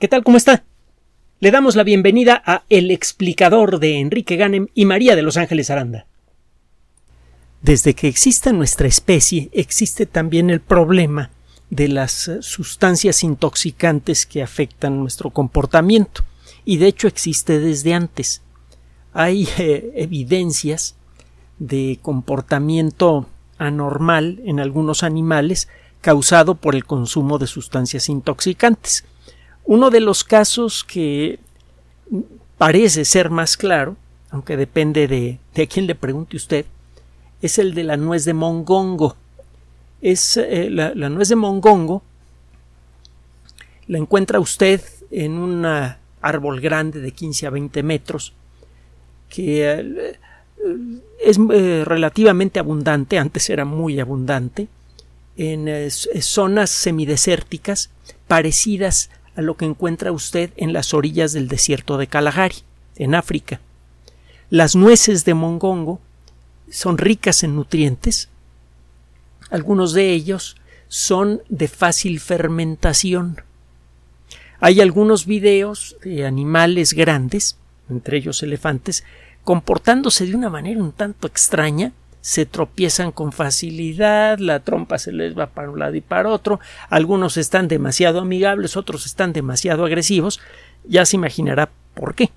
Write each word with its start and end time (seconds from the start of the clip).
¿Qué 0.00 0.08
tal? 0.08 0.24
¿Cómo 0.24 0.36
está? 0.36 0.64
Le 1.38 1.52
damos 1.52 1.76
la 1.76 1.84
bienvenida 1.84 2.42
a 2.44 2.64
El 2.68 2.90
explicador 2.90 3.78
de 3.78 4.00
Enrique 4.00 4.34
Ganem 4.34 4.66
y 4.74 4.86
María 4.86 5.14
de 5.14 5.22
Los 5.22 5.36
Ángeles 5.36 5.70
Aranda. 5.70 6.06
Desde 7.62 7.94
que 7.94 8.08
existe 8.08 8.52
nuestra 8.52 8.88
especie, 8.88 9.50
existe 9.52 10.04
también 10.04 10.50
el 10.50 10.60
problema 10.60 11.30
de 11.70 11.86
las 11.86 12.26
eh, 12.26 12.42
sustancias 12.42 13.22
intoxicantes 13.22 14.26
que 14.26 14.42
afectan 14.42 14.98
nuestro 14.98 15.30
comportamiento. 15.30 16.24
Y 16.64 16.78
de 16.78 16.88
hecho 16.88 17.06
existe 17.06 17.60
desde 17.60 17.94
antes. 17.94 18.42
Hay 19.12 19.48
eh, 19.58 19.92
evidencias 19.94 20.96
de 21.60 22.00
comportamiento 22.02 23.28
anormal 23.58 24.40
en 24.44 24.58
algunos 24.58 25.04
animales 25.04 25.68
causado 26.00 26.56
por 26.56 26.74
el 26.74 26.84
consumo 26.84 27.38
de 27.38 27.46
sustancias 27.46 28.08
intoxicantes. 28.08 29.04
Uno 29.66 29.90
de 29.90 30.00
los 30.00 30.24
casos 30.24 30.84
que 30.84 31.38
parece 32.58 33.04
ser 33.04 33.30
más 33.30 33.56
claro, 33.56 33.96
aunque 34.30 34.56
depende 34.56 35.08
de, 35.08 35.38
a 35.62 35.66
quién 35.66 35.86
le 35.86 35.94
pregunte 35.94 36.36
usted, 36.36 36.66
es 37.40 37.58
el 37.58 37.74
de 37.74 37.84
la 37.84 37.96
nuez 37.96 38.24
de 38.24 38.34
mongongo. 38.34 39.16
Es 40.02 40.36
eh, 40.36 40.68
la, 40.70 40.92
nuez 41.08 41.28
de 41.28 41.36
mongongo 41.36 42.02
la 43.86 43.98
encuentra 43.98 44.40
usted 44.40 44.82
en 45.10 45.32
un 45.32 45.66
árbol 46.20 46.60
grande 46.60 47.00
de 47.00 47.12
15 47.12 47.46
a 47.46 47.50
20 47.50 47.82
metros 47.82 48.32
que 49.28 49.70
eh, 49.70 50.18
es 51.20 51.38
eh, 51.50 51.82
relativamente 51.86 52.58
abundante, 52.58 53.18
antes 53.18 53.48
era 53.50 53.64
muy 53.64 54.00
abundante, 54.00 54.68
en 55.36 55.90
zonas 55.90 56.70
semidesérticas 56.70 57.90
parecidas 58.28 59.10
a 59.36 59.42
lo 59.42 59.56
que 59.56 59.64
encuentra 59.64 60.12
usted 60.12 60.50
en 60.56 60.72
las 60.72 60.94
orillas 60.94 61.32
del 61.32 61.48
desierto 61.48 61.98
de 61.98 62.06
Kalahari, 62.06 62.56
en 62.96 63.14
África. 63.14 63.60
Las 64.50 64.76
nueces 64.76 65.24
de 65.24 65.34
mongongo 65.34 66.00
son 66.70 66.98
ricas 66.98 67.42
en 67.42 67.56
nutrientes. 67.56 68.28
Algunos 69.50 69.92
de 69.92 70.12
ellos 70.12 70.56
son 70.88 71.42
de 71.48 71.68
fácil 71.68 72.20
fermentación. 72.20 73.42
Hay 74.60 74.80
algunos 74.80 75.26
videos 75.26 75.96
de 76.04 76.26
animales 76.26 76.92
grandes, 76.92 77.58
entre 77.90 78.18
ellos 78.18 78.42
elefantes, 78.42 79.04
comportándose 79.42 80.26
de 80.26 80.34
una 80.34 80.48
manera 80.48 80.80
un 80.80 80.92
tanto 80.92 81.26
extraña, 81.26 81.92
se 82.24 82.46
tropiezan 82.46 83.12
con 83.12 83.32
facilidad, 83.32 84.38
la 84.38 84.60
trompa 84.60 84.96
se 84.96 85.12
les 85.12 85.38
va 85.38 85.48
para 85.48 85.70
un 85.70 85.78
lado 85.78 85.94
y 85.94 86.00
para 86.00 86.30
otro, 86.30 86.58
algunos 86.88 87.36
están 87.36 87.68
demasiado 87.68 88.18
amigables, 88.18 88.78
otros 88.78 89.04
están 89.04 89.34
demasiado 89.34 89.84
agresivos, 89.84 90.40
ya 90.84 91.04
se 91.04 91.16
imaginará 91.16 91.68
por 91.92 92.14
qué. 92.14 92.30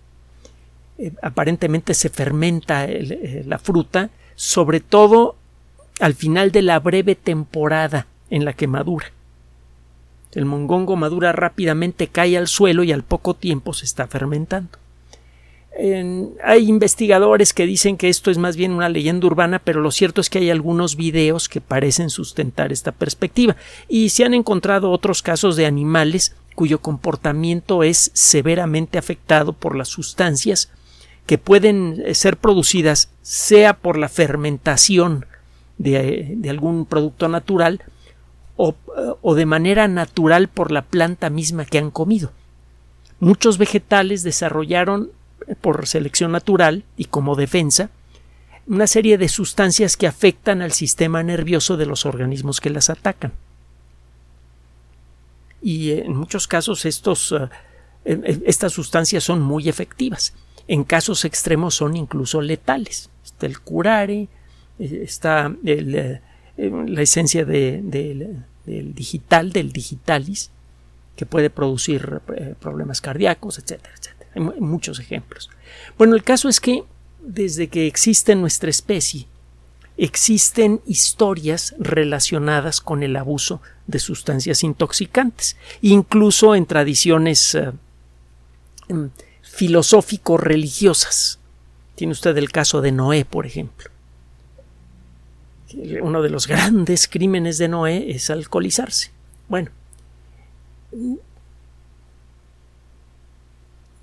Eh, 0.97 1.13
aparentemente 1.21 1.93
se 1.93 2.09
fermenta 2.09 2.83
eh, 2.83 3.45
la 3.47 3.59
fruta, 3.59 4.09
sobre 4.35 4.81
todo 4.81 5.37
al 6.01 6.15
final 6.15 6.51
de 6.51 6.63
la 6.63 6.81
breve 6.81 7.15
temporada 7.15 8.07
en 8.29 8.43
la 8.43 8.51
que 8.51 8.67
madura. 8.67 9.13
El 10.33 10.43
mongongo 10.43 10.97
madura 10.97 11.31
rápidamente, 11.31 12.07
cae 12.07 12.37
al 12.37 12.49
suelo 12.49 12.83
y 12.83 12.91
al 12.91 13.03
poco 13.03 13.35
tiempo 13.35 13.71
se 13.71 13.85
está 13.85 14.05
fermentando 14.05 14.79
hay 16.43 16.69
investigadores 16.69 17.53
que 17.53 17.67
dicen 17.67 17.97
que 17.97 18.09
esto 18.09 18.31
es 18.31 18.37
más 18.37 18.57
bien 18.57 18.71
una 18.71 18.89
leyenda 18.89 19.27
urbana, 19.27 19.59
pero 19.59 19.81
lo 19.81 19.91
cierto 19.91 20.21
es 20.21 20.29
que 20.29 20.39
hay 20.39 20.49
algunos 20.49 20.95
videos 20.95 21.49
que 21.49 21.61
parecen 21.61 22.09
sustentar 22.09 22.71
esta 22.71 22.91
perspectiva. 22.91 23.55
Y 23.87 24.09
se 24.09 24.25
han 24.25 24.33
encontrado 24.33 24.91
otros 24.91 25.21
casos 25.21 25.55
de 25.55 25.65
animales 25.65 26.35
cuyo 26.55 26.79
comportamiento 26.79 27.83
es 27.83 28.09
severamente 28.13 28.97
afectado 28.97 29.53
por 29.53 29.75
las 29.75 29.89
sustancias 29.89 30.71
que 31.27 31.37
pueden 31.37 32.01
eh, 32.05 32.15
ser 32.15 32.37
producidas 32.37 33.09
sea 33.21 33.77
por 33.77 33.97
la 33.97 34.09
fermentación 34.09 35.27
de, 35.77 36.33
de 36.37 36.49
algún 36.49 36.87
producto 36.87 37.27
natural 37.27 37.81
eh, 38.57 38.73
o 39.21 39.35
de 39.35 39.45
manera 39.45 39.87
natural 39.87 40.47
por 40.47 40.71
la 40.71 40.81
planta 40.81 41.29
misma 41.29 41.65
que 41.65 41.77
han 41.77 41.91
comido. 41.91 42.31
Muchos 43.19 43.59
vegetales 43.59 44.23
desarrollaron 44.23 45.11
por 45.61 45.87
selección 45.87 46.31
natural 46.31 46.83
y 46.97 47.05
como 47.05 47.35
defensa 47.35 47.89
una 48.67 48.87
serie 48.87 49.17
de 49.17 49.29
sustancias 49.29 49.95
que 49.95 50.07
afectan 50.07 50.61
al 50.61 50.73
sistema 50.73 51.23
nervioso 51.23 51.77
de 51.77 51.85
los 51.85 52.05
organismos 52.05 52.59
que 52.59 52.69
las 52.69 52.89
atacan. 52.89 53.31
Y 55.61 55.91
en 55.91 56.15
muchos 56.15 56.47
casos 56.47 56.85
estos, 56.85 57.33
eh, 58.05 58.41
estas 58.45 58.73
sustancias 58.73 59.23
son 59.23 59.41
muy 59.41 59.69
efectivas. 59.69 60.33
En 60.67 60.83
casos 60.83 61.23
extremos 61.23 61.75
son 61.75 61.95
incluso 61.95 62.41
letales. 62.41 63.09
Está 63.23 63.45
el 63.45 63.59
curare, 63.59 64.27
eh, 64.79 65.01
está 65.03 65.55
eh, 65.65 66.19
la 66.57 67.01
esencia 67.01 67.45
del 67.45 68.43
digital, 68.65 69.53
del 69.53 69.71
digitalis, 69.71 70.51
que 71.15 71.25
puede 71.25 71.49
producir 71.49 72.21
problemas 72.59 72.99
cardíacos, 73.01 73.59
etcétera, 73.59 73.93
etcétera. 73.97 74.16
Muchos 74.39 74.99
ejemplos. 74.99 75.49
Bueno, 75.97 76.15
el 76.15 76.23
caso 76.23 76.49
es 76.49 76.59
que 76.59 76.83
desde 77.21 77.67
que 77.67 77.87
existe 77.87 78.35
nuestra 78.35 78.69
especie, 78.69 79.27
existen 79.97 80.81
historias 80.85 81.75
relacionadas 81.79 82.81
con 82.81 83.03
el 83.03 83.15
abuso 83.15 83.61
de 83.87 83.99
sustancias 83.99 84.63
intoxicantes, 84.63 85.57
incluso 85.81 86.55
en 86.55 86.65
tradiciones 86.65 87.55
eh, 87.55 87.71
em, 88.87 89.09
filosófico-religiosas. 89.41 91.39
Tiene 91.95 92.13
usted 92.13 92.37
el 92.37 92.51
caso 92.51 92.81
de 92.81 92.91
Noé, 92.91 93.25
por 93.25 93.45
ejemplo. 93.45 93.89
Uno 96.01 96.21
de 96.21 96.29
los 96.29 96.47
grandes 96.47 97.07
crímenes 97.07 97.57
de 97.57 97.67
Noé 97.67 98.11
es 98.11 98.29
alcoholizarse. 98.29 99.11
Bueno, 99.49 99.71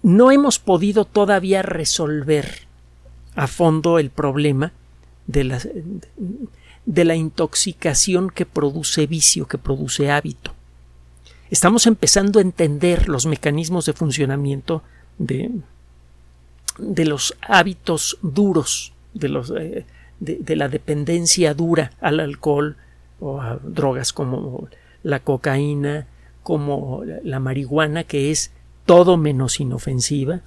no 0.04 0.30
hemos 0.30 0.58
podido 0.58 1.06
todavía 1.06 1.62
resolver 1.62 2.68
a 3.34 3.46
fondo 3.46 3.98
el 3.98 4.10
problema 4.10 4.72
de 5.26 5.44
la, 5.44 5.58
de 6.84 7.16
intoxicación 7.16 8.28
que 8.28 8.44
produce 8.44 9.06
vicio, 9.06 9.48
que 9.48 9.56
produce 9.56 10.10
hábito. 10.10 10.52
Estamos 11.50 11.86
empezando 11.86 12.38
a 12.38 12.42
entender 12.42 13.08
los 13.08 13.24
mecanismos 13.24 13.86
de 13.86 13.94
funcionamiento 13.94 14.82
de, 15.16 15.50
de 16.76 17.04
los 17.06 17.34
hábitos 17.40 18.18
duros, 18.20 18.92
de, 19.14 19.28
eh, 19.58 19.86
de 20.20 20.56
la 20.56 20.68
dependencia 20.68 21.54
dura 21.54 21.92
al 22.02 22.20
alcohol 22.20 22.76
o 23.20 23.40
a 23.40 23.56
drogas 23.56 24.12
como 24.12 24.68
la 25.02 25.20
cocaína, 25.20 26.06
como 26.42 27.04
la 27.22 27.40
marihuana, 27.40 28.04
que 28.04 28.30
es 28.30 28.50
todo 28.86 29.16
menos 29.16 29.60
inofensiva 29.60 30.40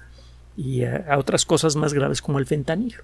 y 0.56 0.84
a, 0.84 1.16
otras 1.18 1.44
cosas 1.44 1.76
más 1.76 1.94
graves 1.94 2.22
como 2.22 2.38
el 2.38 2.46
fentanilo. 2.46 3.02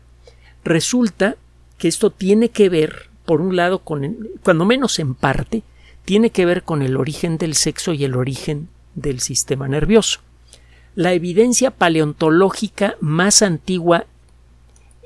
Resulta 0.65 1.37
que 1.79 1.89
esto 1.89 2.11
tiene 2.11 2.49
que 2.49 2.69
ver, 2.69 3.09
por 3.25 3.41
un 3.41 3.57
lado, 3.57 3.81
con, 3.81 4.29
cuando 4.43 4.65
menos 4.65 4.99
en 4.99 5.15
parte, 5.15 5.63
tiene 6.05 6.31
que 6.31 6.47
ver 6.47 6.63
con 6.63 6.83
el 6.83 6.97
origen 6.97 7.39
del 7.39 7.55
sexo 7.55 7.93
y 7.93 8.05
el 8.05 8.17
origen 8.17 8.69
del 8.95 9.21
sistema 9.21 9.69
nervioso. 9.69 10.21
La 10.95 11.13
evidencia 11.13 11.71
paleontológica 11.71 12.97
más 13.01 13.43
antigua 13.43 14.07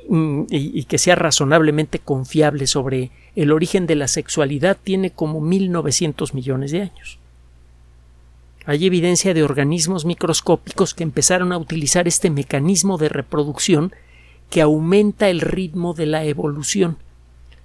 mm, 0.09 0.43
y, 0.51 0.79
y, 0.81 0.85
que 0.85 0.99
sea 0.99 1.15
razonablemente 1.15 1.99
confiable 1.99 2.67
sobre 2.67 3.11
el 3.37 3.53
origen 3.53 3.87
de 3.87 3.95
la 3.95 4.09
sexualidad 4.09 4.77
tiene 4.83 5.11
como 5.11 5.41
1900 5.41 6.35
millones 6.35 6.73
de 6.73 6.83
años. 6.83 7.19
Hay 8.69 8.85
evidencia 8.85 9.33
de 9.33 9.43
organismos 9.43 10.05
microscópicos 10.05 10.93
que 10.93 11.03
empezaron 11.03 11.53
a 11.53 11.57
utilizar 11.57 12.07
este 12.07 12.29
mecanismo 12.29 12.99
de 12.99 13.09
reproducción 13.09 13.95
que 14.51 14.61
aumenta 14.61 15.31
el 15.31 15.41
ritmo 15.41 15.95
de 15.95 16.05
la 16.05 16.27
evolución. 16.27 16.99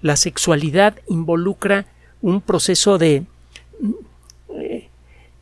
La 0.01 0.15
sexualidad 0.15 0.95
involucra 1.09 1.87
un 2.21 2.39
proceso 2.39 2.97
de, 2.97 3.25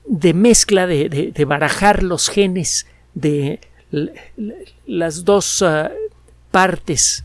de 0.08 0.34
mezcla, 0.34 0.88
de, 0.88 1.46
barajar 1.48 2.02
los 2.02 2.30
genes 2.30 2.88
de 3.14 3.60
las 4.88 5.26
dos 5.26 5.62
ah, 5.62 5.92
partes 6.50 7.24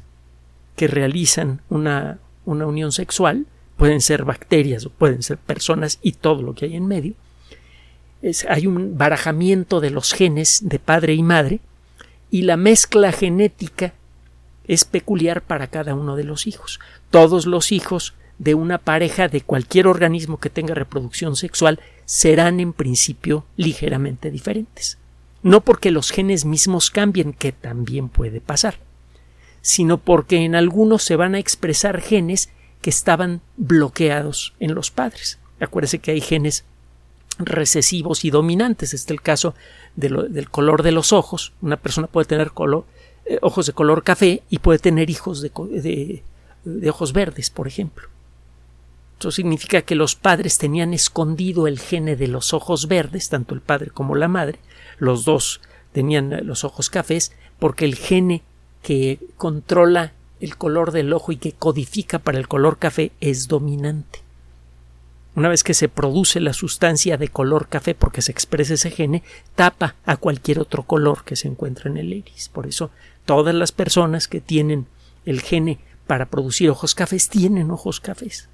que 0.76 0.88
realizan 0.88 1.62
una, 1.70 2.18
una 2.44 2.66
unión 2.66 2.92
sexual, 2.92 3.46
pueden 3.78 4.02
ser 4.02 4.26
bacterias 4.26 4.84
o 4.84 4.90
pueden 4.90 5.22
ser 5.22 5.38
personas 5.38 5.98
y 6.02 6.12
todo 6.12 6.42
lo 6.42 6.54
que 6.54 6.66
hay 6.66 6.76
en 6.76 6.86
medio, 6.86 7.14
hay 8.48 8.66
un 8.66 8.98
barajamiento 8.98 9.80
de 9.80 9.90
los 9.90 10.12
genes 10.12 10.60
de 10.62 10.78
padre 10.78 11.14
y 11.14 11.22
madre 11.22 11.60
y 12.30 12.42
la 12.42 12.56
mezcla 12.56 13.12
genética 13.12 13.94
es 14.66 14.84
peculiar 14.84 15.42
para 15.42 15.68
cada 15.68 15.94
uno 15.94 16.16
de 16.16 16.24
los 16.24 16.46
hijos. 16.46 16.80
Todos 17.10 17.46
los 17.46 17.72
hijos 17.72 18.14
de 18.38 18.54
una 18.54 18.78
pareja 18.78 19.28
de 19.28 19.40
cualquier 19.40 19.86
organismo 19.86 20.38
que 20.38 20.50
tenga 20.50 20.74
reproducción 20.74 21.36
sexual 21.36 21.80
serán 22.04 22.60
en 22.60 22.72
principio 22.72 23.44
ligeramente 23.56 24.30
diferentes. 24.30 24.98
No 25.42 25.60
porque 25.60 25.90
los 25.90 26.10
genes 26.10 26.44
mismos 26.44 26.90
cambien, 26.90 27.32
que 27.32 27.52
también 27.52 28.08
puede 28.08 28.40
pasar, 28.40 28.78
sino 29.62 29.98
porque 29.98 30.38
en 30.38 30.54
algunos 30.54 31.02
se 31.02 31.16
van 31.16 31.34
a 31.34 31.38
expresar 31.38 32.00
genes 32.00 32.50
que 32.82 32.90
estaban 32.90 33.40
bloqueados 33.56 34.54
en 34.58 34.74
los 34.74 34.90
padres. 34.90 35.38
Acuérdese 35.60 36.00
que 36.00 36.10
hay 36.10 36.20
genes 36.20 36.64
recesivos 37.38 38.24
y 38.24 38.30
dominantes. 38.30 38.94
Este 38.94 39.12
es 39.12 39.16
el 39.16 39.22
caso 39.22 39.54
del 39.94 40.50
color 40.50 40.82
de 40.82 40.92
los 40.92 41.12
ojos. 41.12 41.52
Una 41.62 41.76
persona 41.76 42.06
puede 42.06 42.26
tener 42.26 42.52
eh, 43.26 43.38
ojos 43.42 43.66
de 43.66 43.72
color 43.72 44.02
café 44.02 44.42
y 44.50 44.58
puede 44.58 44.78
tener 44.78 45.10
hijos 45.10 45.40
de, 45.42 46.22
de 46.64 46.90
ojos 46.90 47.12
verdes, 47.12 47.50
por 47.50 47.68
ejemplo. 47.68 48.08
Eso 49.18 49.30
significa 49.30 49.82
que 49.82 49.94
los 49.94 50.14
padres 50.14 50.58
tenían 50.58 50.92
escondido 50.92 51.66
el 51.66 51.78
gene 51.78 52.16
de 52.16 52.28
los 52.28 52.52
ojos 52.52 52.86
verdes, 52.86 53.30
tanto 53.30 53.54
el 53.54 53.62
padre 53.62 53.90
como 53.90 54.14
la 54.14 54.28
madre, 54.28 54.58
los 54.98 55.24
dos 55.24 55.62
tenían 55.92 56.46
los 56.46 56.64
ojos 56.64 56.90
cafés, 56.90 57.32
porque 57.58 57.86
el 57.86 57.94
gene 57.94 58.42
que 58.82 59.18
controla 59.38 60.12
el 60.40 60.56
color 60.58 60.92
del 60.92 61.14
ojo 61.14 61.32
y 61.32 61.38
que 61.38 61.52
codifica 61.52 62.18
para 62.18 62.38
el 62.38 62.48
color 62.48 62.78
café 62.78 63.12
es 63.20 63.48
dominante. 63.48 64.25
Una 65.36 65.50
vez 65.50 65.62
que 65.62 65.74
se 65.74 65.90
produce 65.90 66.40
la 66.40 66.54
sustancia 66.54 67.18
de 67.18 67.28
color 67.28 67.68
café 67.68 67.94
porque 67.94 68.22
se 68.22 68.32
expresa 68.32 68.74
ese 68.74 68.90
gene, 68.90 69.22
tapa 69.54 69.94
a 70.06 70.16
cualquier 70.16 70.58
otro 70.58 70.82
color 70.82 71.24
que 71.24 71.36
se 71.36 71.46
encuentra 71.46 71.90
en 71.90 71.98
el 71.98 72.12
iris. 72.12 72.48
Por 72.48 72.66
eso 72.66 72.90
todas 73.26 73.54
las 73.54 73.70
personas 73.70 74.28
que 74.28 74.40
tienen 74.40 74.86
el 75.26 75.42
gene 75.42 75.78
para 76.06 76.26
producir 76.26 76.70
ojos 76.70 76.94
cafés 76.94 77.28
tienen 77.28 77.70
ojos 77.70 78.00
cafés. 78.00 78.48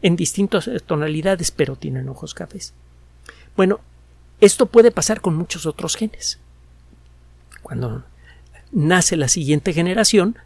En 0.00 0.14
distintas 0.14 0.70
tonalidades, 0.86 1.50
pero 1.50 1.74
tienen 1.74 2.08
ojos 2.08 2.34
cafés. 2.34 2.72
Bueno, 3.56 3.80
esto 4.40 4.66
puede 4.66 4.92
pasar 4.92 5.20
con 5.20 5.34
muchos 5.34 5.66
otros 5.66 5.96
genes. 5.96 6.38
Cuando 7.62 8.04
nace 8.70 9.16
la 9.16 9.26
siguiente 9.26 9.72
generación, 9.72 10.38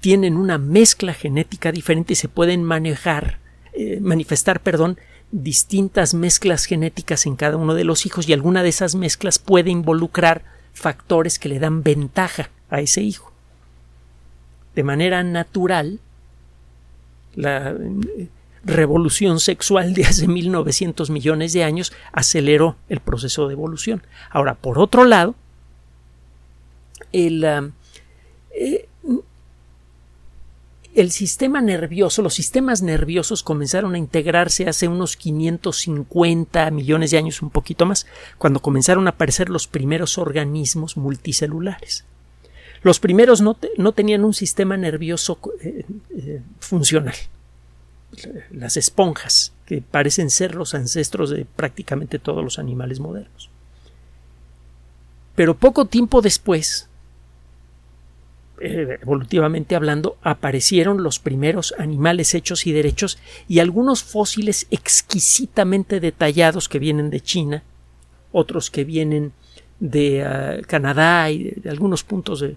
tienen 0.00 0.36
una 0.36 0.58
mezcla 0.58 1.14
genética 1.14 1.72
diferente 1.72 2.12
y 2.12 2.16
se 2.16 2.28
pueden 2.28 2.62
manejar, 2.62 3.38
eh, 3.72 3.98
manifestar, 4.00 4.60
perdón, 4.60 4.98
distintas 5.32 6.14
mezclas 6.14 6.64
genéticas 6.64 7.26
en 7.26 7.36
cada 7.36 7.56
uno 7.56 7.74
de 7.74 7.84
los 7.84 8.04
hijos 8.06 8.28
y 8.28 8.32
alguna 8.32 8.62
de 8.62 8.68
esas 8.68 8.94
mezclas 8.94 9.38
puede 9.38 9.70
involucrar 9.70 10.42
factores 10.72 11.38
que 11.38 11.48
le 11.48 11.58
dan 11.58 11.82
ventaja 11.82 12.50
a 12.68 12.80
ese 12.80 13.02
hijo. 13.02 13.32
De 14.74 14.82
manera 14.82 15.22
natural, 15.22 16.00
la 17.34 17.70
eh, 17.70 18.28
revolución 18.64 19.40
sexual 19.40 19.94
de 19.94 20.04
hace 20.04 20.26
1900 20.26 21.10
millones 21.10 21.52
de 21.52 21.64
años 21.64 21.92
aceleró 22.12 22.76
el 22.88 23.00
proceso 23.00 23.46
de 23.48 23.54
evolución. 23.54 24.02
Ahora, 24.30 24.54
por 24.54 24.78
otro 24.78 25.04
lado, 25.04 25.34
el, 27.12 27.44
eh, 28.54 28.88
el 31.00 31.10
sistema 31.10 31.62
nervioso, 31.62 32.20
los 32.20 32.34
sistemas 32.34 32.82
nerviosos 32.82 33.42
comenzaron 33.42 33.94
a 33.94 33.98
integrarse 33.98 34.68
hace 34.68 34.86
unos 34.86 35.16
550 35.16 36.70
millones 36.70 37.10
de 37.10 37.18
años, 37.18 37.40
un 37.40 37.50
poquito 37.50 37.86
más, 37.86 38.06
cuando 38.36 38.60
comenzaron 38.60 39.06
a 39.06 39.10
aparecer 39.10 39.48
los 39.48 39.66
primeros 39.66 40.18
organismos 40.18 40.98
multicelulares. 40.98 42.04
Los 42.82 43.00
primeros 43.00 43.40
no, 43.40 43.54
tenían 43.92 44.24
un 44.24 44.34
sistema 44.34 44.76
nervioso 44.76 45.38
eh, 45.62 45.86
eh, 46.16 46.42
funcional. 46.58 47.14
Las 48.50 48.76
esponjas, 48.76 49.52
que 49.64 49.80
parecen 49.80 50.28
ser 50.28 50.54
los 50.54 50.74
ancestros 50.74 51.30
de 51.30 51.46
prácticamente 51.46 52.18
todos 52.18 52.44
los 52.44 52.58
animales 52.58 53.00
modernos. 53.00 53.48
Pero 55.34 55.56
poco 55.56 55.86
tiempo 55.86 56.20
después, 56.20 56.89
evolutivamente 58.60 59.74
hablando, 59.74 60.16
aparecieron 60.22 61.02
los 61.02 61.18
primeros 61.18 61.74
animales 61.78 62.34
hechos 62.34 62.66
y 62.66 62.72
derechos 62.72 63.18
y 63.48 63.58
algunos 63.58 64.02
fósiles 64.02 64.66
exquisitamente 64.70 66.00
detallados 66.00 66.68
que 66.68 66.78
vienen 66.78 67.10
de 67.10 67.20
China, 67.20 67.62
otros 68.32 68.70
que 68.70 68.84
vienen 68.84 69.32
de 69.80 70.22
ah, 70.22 70.58
Canadá 70.66 71.30
y 71.30 71.44
de, 71.44 71.70
algunos 71.70 72.04
puntos 72.04 72.42
eh, 72.42 72.56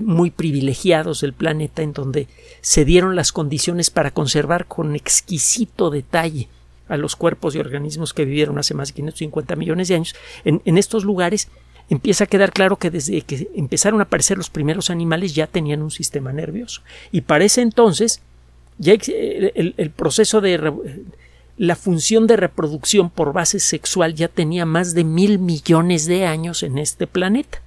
muy 0.00 0.30
privilegiados 0.30 1.22
del 1.22 1.32
planeta 1.32 1.82
en 1.82 1.94
donde 1.94 2.28
se 2.60 2.84
dieron 2.84 3.16
las 3.16 3.32
condiciones 3.32 3.88
para 3.90 4.10
conservar 4.10 4.66
con 4.66 4.94
exquisito 4.94 5.88
detalle 5.90 6.48
a 6.88 6.96
los 6.96 7.16
cuerpos 7.16 7.54
y 7.54 7.58
organismos 7.58 8.14
que 8.14 8.24
vivieron 8.24 8.58
hace 8.58 8.74
más 8.74 8.88
de 8.88 8.94
550 8.94 9.56
millones 9.56 9.88
de 9.88 9.94
años. 9.94 10.14
en 10.44 10.78
estos 10.78 11.04
lugares 11.04 11.48
empieza 11.88 12.24
a 12.24 12.26
quedar 12.26 12.52
claro 12.52 12.76
que 12.76 12.90
desde 12.90 13.22
que 13.22 13.48
empezaron 13.54 14.00
a 14.00 14.04
aparecer 14.04 14.36
los 14.36 14.50
primeros 14.50 14.90
animales 14.90 15.34
ya 15.34 15.46
tenían 15.46 15.82
un 15.82 15.90
sistema 15.90 16.32
nervioso. 16.32 16.82
Y 17.12 17.22
para 17.22 17.44
ese 17.44 17.62
entonces, 17.62 18.20
ya 18.78 18.94
el, 18.94 19.92
proceso 19.96 20.40
de 20.40 20.72
la 21.56 21.76
función 21.76 22.26
de 22.26 22.36
reproducción 22.36 23.10
por 23.10 23.32
base 23.32 23.58
sexual 23.58 24.14
ya 24.14 24.28
tenía 24.28 24.66
más 24.66 24.94
de 24.94 25.04
mil 25.04 25.38
millones 25.38 26.06
de 26.06 26.26
años 26.26 26.62
en 26.62 26.78
este 26.78 27.06
planeta. 27.06 27.62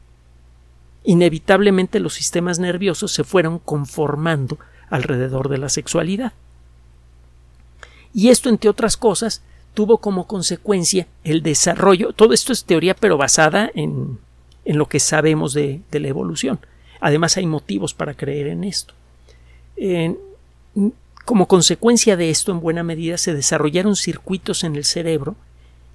Inevitablemente 1.04 2.00
los 2.00 2.14
sistemas 2.14 2.60
nerviosos 2.60 3.12
se 3.12 3.24
fueron 3.24 3.60
conformando 3.60 4.60
alrededor 4.90 5.50
de 5.50 5.58
la 5.58 5.70
sexualidad. 5.70 6.34
Y 8.14 8.30
esto, 8.30 8.50
entre 8.50 8.70
otras 8.70 8.98
cosas, 8.98 9.42
tuvo 9.74 10.00
como 10.00 10.28
consecuencia 10.28 11.08
el 11.24 11.44
desarrollo, 11.44 12.14
todo 12.14 12.34
esto 12.34 12.54
es 12.54 12.66
teoría 12.66 12.94
pero 12.94 13.18
basada 13.18 13.72
en, 13.74 14.20
en 14.66 14.78
lo 14.78 14.88
que 14.88 15.00
sabemos 15.00 15.54
de, 15.54 15.82
de, 15.92 16.00
la 16.00 16.08
evolución. 16.08 16.60
Además 17.00 17.38
hay 17.38 17.46
motivos 17.46 17.94
para 17.94 18.14
creer 18.14 18.48
en 18.48 18.64
esto. 18.64 18.94
como 21.26 21.48
consecuencia 21.48 22.16
de 22.18 22.30
esto, 22.30 22.52
en 22.52 22.60
buena 22.60 22.84
medida, 22.84 23.18
se 23.18 23.34
desarrollaron 23.34 23.96
circuitos 23.96 24.64
en 24.64 24.76
el 24.76 24.86
cerebro 24.86 25.36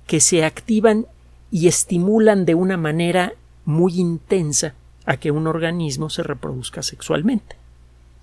que 0.07 0.21
se 0.21 0.45
activan 0.45 1.07
y 1.51 1.69
estimulan 1.69 2.45
de 2.45 2.55
una 2.55 2.77
manera 2.77 3.35
muy 3.65 4.01
intensa 4.01 4.75
a 5.05 5.17
que 5.17 5.31
un 5.31 5.47
organismo 5.47 6.11
se 6.11 6.23
reproduzca 6.23 6.83
sexualmente. 6.83 7.57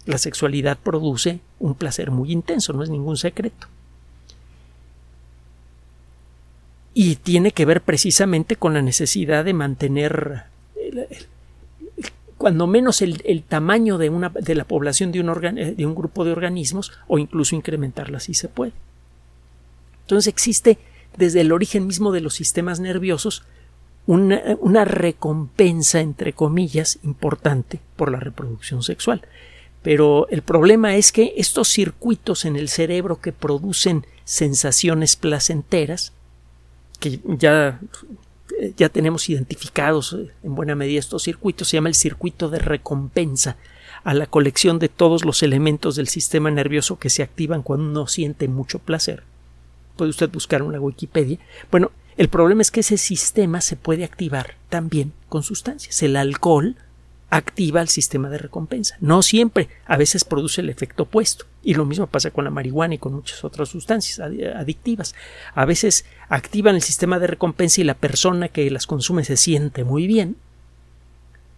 La 0.05 0.17
sexualidad 0.17 0.77
produce 0.77 1.39
un 1.59 1.75
placer 1.75 2.11
muy 2.11 2.31
intenso, 2.31 2.73
no 2.73 2.83
es 2.83 2.89
ningún 2.89 3.17
secreto. 3.17 3.67
Y 6.93 7.15
tiene 7.15 7.51
que 7.51 7.65
ver 7.65 7.81
precisamente 7.81 8.55
con 8.55 8.73
la 8.73 8.81
necesidad 8.81 9.45
de 9.45 9.53
mantener 9.53 10.43
cuando 12.37 12.67
menos 12.67 13.01
el, 13.01 13.43
tamaño 13.47 13.97
de, 13.97 14.09
una, 14.09 14.27
de 14.29 14.53
la 14.53 14.65
población 14.65 15.13
de 15.13 15.21
un, 15.21 15.57
eh, 15.57 15.75
de 15.75 15.85
un 15.85 15.95
grupo 15.95 16.25
de 16.25 16.33
organismos 16.33 16.91
o 17.07 17.17
incluso 17.17 17.55
incrementarla 17.55 18.19
si 18.19 18.33
se 18.33 18.49
puede. 18.49 18.73
Entonces 20.01 20.27
existe 20.27 20.77
desde 21.15 21.39
el 21.39 21.53
origen 21.53 21.87
mismo 21.87 22.11
de 22.11 22.19
los 22.19 22.33
sistemas 22.33 22.81
nerviosos 22.81 23.43
una, 24.05 24.41
una, 24.59 24.83
recompensa, 24.83 26.01
entre 26.01 26.33
comillas, 26.33 26.99
importante 27.03 27.79
por 27.95 28.11
la 28.11 28.19
reproducción 28.19 28.83
sexual. 28.83 29.21
Pero 29.81 30.27
el 30.27 30.41
problema 30.41 30.97
es 30.97 31.13
que 31.13 31.33
estos 31.37 31.69
circuitos 31.69 32.43
en 32.43 32.57
el 32.57 32.67
cerebro 32.67 33.21
que 33.21 33.31
producen 33.31 34.05
sensaciones 34.25 35.15
placenteras 35.15 36.11
que 37.03 37.19
ya, 37.25 37.81
ya 38.77 38.87
tenemos 38.87 39.27
identificados 39.27 40.15
en 40.41 40.55
buena 40.55 40.73
medida 40.73 40.99
estos 40.99 41.23
circuitos, 41.23 41.67
se 41.67 41.75
llama 41.75 41.89
el 41.89 41.95
circuito 41.95 42.49
de 42.49 42.59
recompensa 42.59 43.57
a 44.05 44.13
la 44.13 44.25
colección 44.25 44.79
de 44.79 44.87
todos 44.87 45.25
los 45.25 45.43
elementos 45.43 45.97
del 45.97 46.07
sistema 46.07 46.49
nervioso 46.49 46.99
que 46.99 47.09
se 47.09 47.21
activan 47.21 47.61
cuando 47.61 47.89
uno 47.89 48.07
siente 48.07 48.47
mucho 48.47 48.79
placer. 48.79 49.23
Puede 49.97 50.11
usted 50.11 50.29
buscar 50.29 50.61
en 50.61 50.71
la 50.71 50.79
Wikipedia. 50.79 51.39
Bueno, 51.69 51.91
el 52.15 52.29
problema 52.29 52.61
es 52.61 52.71
que 52.71 52.79
ese 52.79 52.97
sistema 52.97 53.59
se 53.59 53.75
puede 53.75 54.05
activar 54.05 54.55
también 54.69 55.11
con 55.27 55.43
sustancias. 55.43 56.01
El 56.03 56.15
alcohol 56.15 56.77
activa 57.33 57.81
el 57.81 57.89
sistema 57.89 58.29
de 58.29 58.37
recompensa. 58.37 58.95
No 58.99 59.23
siempre, 59.23 59.67
a 59.87 59.97
veces 59.97 60.23
produce 60.23 60.61
el 60.61 60.69
efecto 60.69 61.03
opuesto. 61.03 61.45
Y 61.63 61.73
lo 61.73 61.83
mismo 61.83 62.05
pasa 62.05 62.29
con 62.29 62.43
la 62.43 62.51
marihuana 62.51 62.93
y 62.93 62.99
con 62.99 63.13
muchas 63.13 63.43
otras 63.43 63.69
sustancias 63.69 64.19
adictivas. 64.19 65.15
A 65.55 65.65
veces 65.65 66.05
activan 66.29 66.75
el 66.75 66.83
sistema 66.83 67.17
de 67.17 67.25
recompensa 67.25 67.81
y 67.81 67.85
la 67.85 67.95
persona 67.95 68.49
que 68.49 68.69
las 68.69 68.85
consume 68.85 69.23
se 69.25 69.35
siente 69.35 69.83
muy 69.83 70.05
bien. 70.05 70.35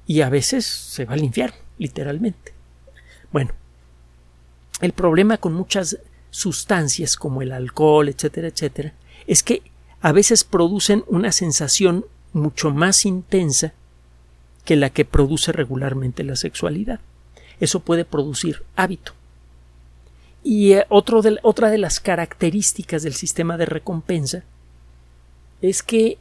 Y 0.07 0.21
a 0.21 0.29
veces 0.29 0.65
se 0.65 1.03
va 1.03 1.15
al 1.15 1.23
infierno, 1.25 1.57
literalmente. 1.77 2.53
Bueno, 3.33 3.51
el 4.79 4.93
problema 4.93 5.37
con 5.37 5.53
muchas 5.53 5.97
sustancias 6.29 7.17
como 7.17 7.41
el 7.41 7.51
alcohol, 7.51 8.07
etcétera, 8.07 8.47
etcétera, 8.47 8.93
es 9.27 9.43
que 9.43 9.61
a 9.99 10.13
veces 10.13 10.45
producen 10.45 11.03
una 11.07 11.33
sensación 11.33 12.05
mucho 12.31 12.71
más 12.71 13.05
intensa 13.05 13.73
que 14.65 14.75
la 14.75 14.89
que 14.89 15.05
produce 15.05 15.51
regularmente 15.51 16.23
la 16.23 16.35
sexualidad. 16.35 16.99
Eso 17.59 17.79
puede 17.79 18.03
producir 18.03 18.63
hábito. 18.75 19.13
Y 20.43 20.73
eh, 20.73 20.85
otra 20.89 21.69
de 21.69 21.77
las 21.77 21.99
características 21.99 23.03
del 23.03 23.13
sistema 23.13 23.57
de 23.57 23.65
recompensa 23.65 24.43
es 25.61 25.81
que 25.81 26.17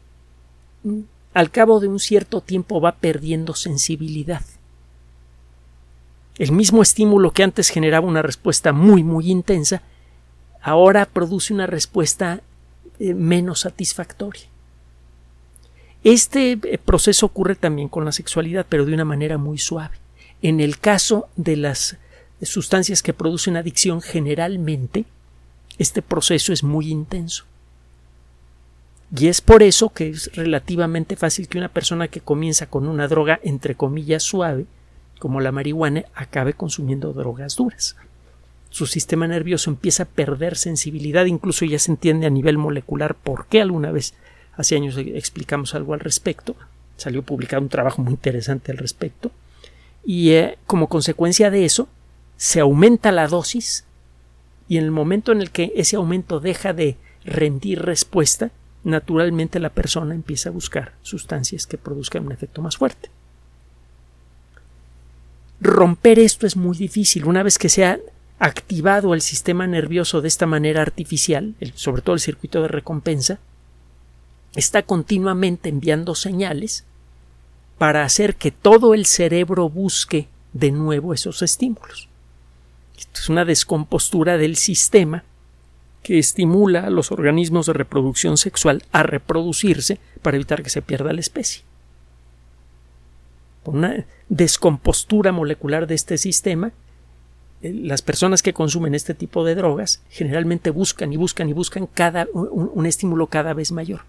mm, 0.85 1.01
al 1.35 1.51
cabo 1.51 1.81
de 1.81 1.89
un 1.89 1.99
cierto 1.99 2.41
tiempo 2.41 2.81
va 2.81 2.93
perdiendo 2.93 3.55
sensibilidad. 3.55 4.43
El 6.39 6.53
mismo 6.53 6.83
estímulo 6.83 7.33
que 7.33 7.43
antes 7.43 7.69
generaba 7.69 8.07
una 8.07 8.23
respuesta 8.23 8.73
muy 8.73 9.03
muy 9.03 9.31
intensa, 9.31 9.83
ahora 10.63 11.07
produce 11.07 11.53
una 11.53 11.67
respuesta 11.67 12.41
eh, 12.99 13.15
menos 13.15 13.61
satisfactoria. 13.61 14.54
Este 16.05 16.53
eh, 16.63 16.79
proceso 16.79 17.27
ocurre 17.27 17.57
también 17.57 17.89
con 17.89 18.05
la 18.05 18.13
sexualidad, 18.13 18.67
pero 18.69 18.85
de 18.85 18.95
una 18.95 19.07
manera 19.07 19.39
muy 19.39 19.59
suave. 19.59 19.97
En 20.43 20.61
el 20.61 20.79
caso 20.79 21.29
de 21.37 21.57
las 21.57 21.97
sustancias 22.43 23.03
que 23.03 23.15
producen 23.15 23.57
adicción, 23.57 24.03
generalmente 24.03 25.07
este 25.79 26.03
proceso 26.03 26.53
es 26.53 26.63
muy 26.63 26.89
intenso. 26.89 27.45
Y 29.17 29.29
es 29.29 29.41
por 29.41 29.63
eso 29.63 29.91
que 29.91 30.11
es 30.11 30.31
relativamente 30.35 31.17
fácil 31.17 31.49
que 31.49 31.59
una 31.59 31.69
persona 31.69 32.09
que 32.09 32.21
comienza 32.21 32.67
con 32.67 32.87
una 32.87 33.09
droga 33.09 33.41
entre 33.43 33.75
comillas 33.75 34.23
suave, 34.23 34.67
como 35.19 35.41
la 35.41 35.53
marihuana, 35.53 36.05
acabe 36.15 36.53
consumiendo 36.53 37.13
drogas 37.13 37.57
duras. 37.57 37.97
Su 38.71 38.87
sistema 38.87 39.29
nervioso 39.29 39.71
empieza 39.71 40.03
a 40.03 40.07
perder 40.07 40.57
sensibilidad, 40.57 41.27
incluso 41.27 41.65
ya 41.65 41.79
se 41.79 41.93
entiende 41.93 42.27
a 42.27 42.31
nivel 42.31 42.59
molecular 42.59 43.15
por 43.15 43.47
qué 43.47 43.63
alguna 43.63 43.93
vez 43.93 44.15
hace 44.57 44.77
años 44.77 44.97
explicamos 44.97 45.75
algo 45.75 45.95
al 45.95 46.01
respecto. 46.01 46.57
Salió 46.97 47.23
publicado 47.23 47.63
un 47.63 47.69
trabajo 47.69 48.03
muy 48.03 48.13
interesante 48.13 48.73
al 48.73 48.79
respecto. 48.79 49.31
Y 50.05 50.31
eh, 50.31 50.59
como 50.67 50.89
consecuencia 50.89 51.51
de 51.51 51.65
eso, 51.65 51.89
se 52.37 52.61
aumenta 52.61 53.13
la 53.13 53.27
dosis 53.27 53.85
y 54.69 54.79
en 54.79 54.85
el 54.85 54.91
momento 54.91 55.33
en 55.33 55.41
el 55.41 55.51
que 55.51 55.73
ese 55.77 55.97
aumento 55.97 56.41
deja 56.41 56.73
de 56.73 56.97
rendir 57.25 57.83
respuesta, 57.83 58.51
naturalmente 58.83 59.59
la 59.59 59.71
persona 59.71 60.15
empieza 60.15 60.51
a 60.51 60.53
buscar 60.53 60.93
sustancias 61.03 61.67
que 61.67 61.79
produzcan 61.79 62.27
un 62.27 62.33
efecto 62.33 62.63
más 62.63 62.77
fuerte. 62.77 63.11
Romper 65.61 66.19
esto 66.19 66.47
es 66.47 66.57
muy 66.57 66.77
difícil. 66.77 67.25
Una 67.25 67.43
vez 67.43 67.59
que 67.59 67.69
se 67.69 67.85
ha 67.85 67.99
activado 68.39 69.15
el 69.15 69.23
sistema 69.23 69.67
nervioso 69.67 70.21
de 70.21 70.29
esta 70.29 70.47
manera 70.47 70.83
artificial, 70.83 71.55
sobre 71.75 72.03
todo 72.03 72.15
el 72.15 72.21
circuito 72.21 72.61
de 72.61 72.69
recompensa, 72.69 73.39
está 74.55 74.83
continuamente 74.83 75.69
enviando 75.69 76.15
señales 76.15 76.85
para 77.79 78.05
hacer 78.05 78.37
que 78.37 78.51
todo 78.51 78.95
el 78.95 79.07
cerebro 79.07 79.69
busque 79.69 80.29
de 80.53 80.71
nuevo 80.71 81.13
esos 81.13 81.43
estímulos. 81.43 82.09
Esto 82.97 83.21
es 83.21 83.29
una 83.29 83.45
descompostura 83.45 84.39
del 84.39 84.57
sistema 84.57 85.25
que 86.03 86.19
estimula 86.19 86.81
a 86.81 86.91
los 86.91 87.11
organismos 87.11 87.67
de 87.67 87.73
reproducción 87.73 88.37
sexual 88.37 88.85
a 88.93 89.03
reproducirse 89.03 89.99
para 90.23 90.37
evitar 90.37 90.63
que 90.63 90.71
se 90.71 90.83
pierda 90.83 91.13
la 91.13 91.21
especie. 91.21 91.63
Una 93.65 94.05
descompostura 94.29 95.33
molecular 95.33 95.87
de 95.87 95.95
este 95.95 96.19
sistema, 96.19 96.73
eh, 97.63 97.73
las 97.73 98.03
personas 98.03 98.43
que 98.43 98.53
consumen 98.53 98.95
este 98.95 99.15
tipo 99.15 99.45
de 99.45 99.55
drogas 99.55 100.03
generalmente 100.11 100.71
buscan 100.71 101.13
y 101.13 101.17
buscan 101.17 101.49
y 101.49 101.55
buscan 101.55 101.87
cada, 101.87 102.27
un 102.35 102.85
estímulo 102.85 103.29
cada 103.29 103.55
vez 103.55 103.73
mayor. 103.73 104.03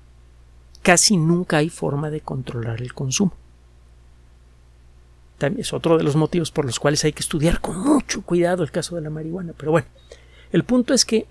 Casi 0.86 1.18
nunca 1.18 1.58
hay 1.58 1.70
forma 1.70 2.10
de 2.10 2.22
controlar 2.22 2.82
el 2.82 2.94
consumo 2.94 3.34
es 5.58 5.74
otro 5.74 5.98
de 5.98 6.04
los 6.04 6.16
motivos 6.16 6.52
por 6.52 6.66
los 6.66 6.80
cuales 6.80 7.04
hay 7.04 7.14
que 7.14 7.22
estudiar 7.22 7.60
con 7.62 7.78
mucho 7.78 8.22
cuidado 8.22 8.64
el 8.64 8.72
caso 8.72 8.96
de 8.96 9.02
la 9.02 9.10
marihuana. 9.10 9.54
Pero 9.58 9.72
bueno, 9.72 9.88
el 10.52 10.64
punto 10.64 10.94
es 10.94 11.06
que 11.06 11.26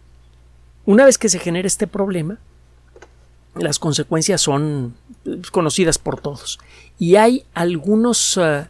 una 0.84 1.04
vez 1.04 1.18
que 1.18 1.28
se 1.28 1.38
genera 1.38 1.66
este 1.66 1.86
problema, 1.86 2.38
las 3.54 3.78
consecuencias 3.78 4.40
son 4.40 4.94
conocidas 5.50 5.98
por 5.98 6.20
todos. 6.20 6.58
Y 6.98 7.16
hay 7.16 7.44
algunos, 7.54 8.36
uh, 8.36 8.66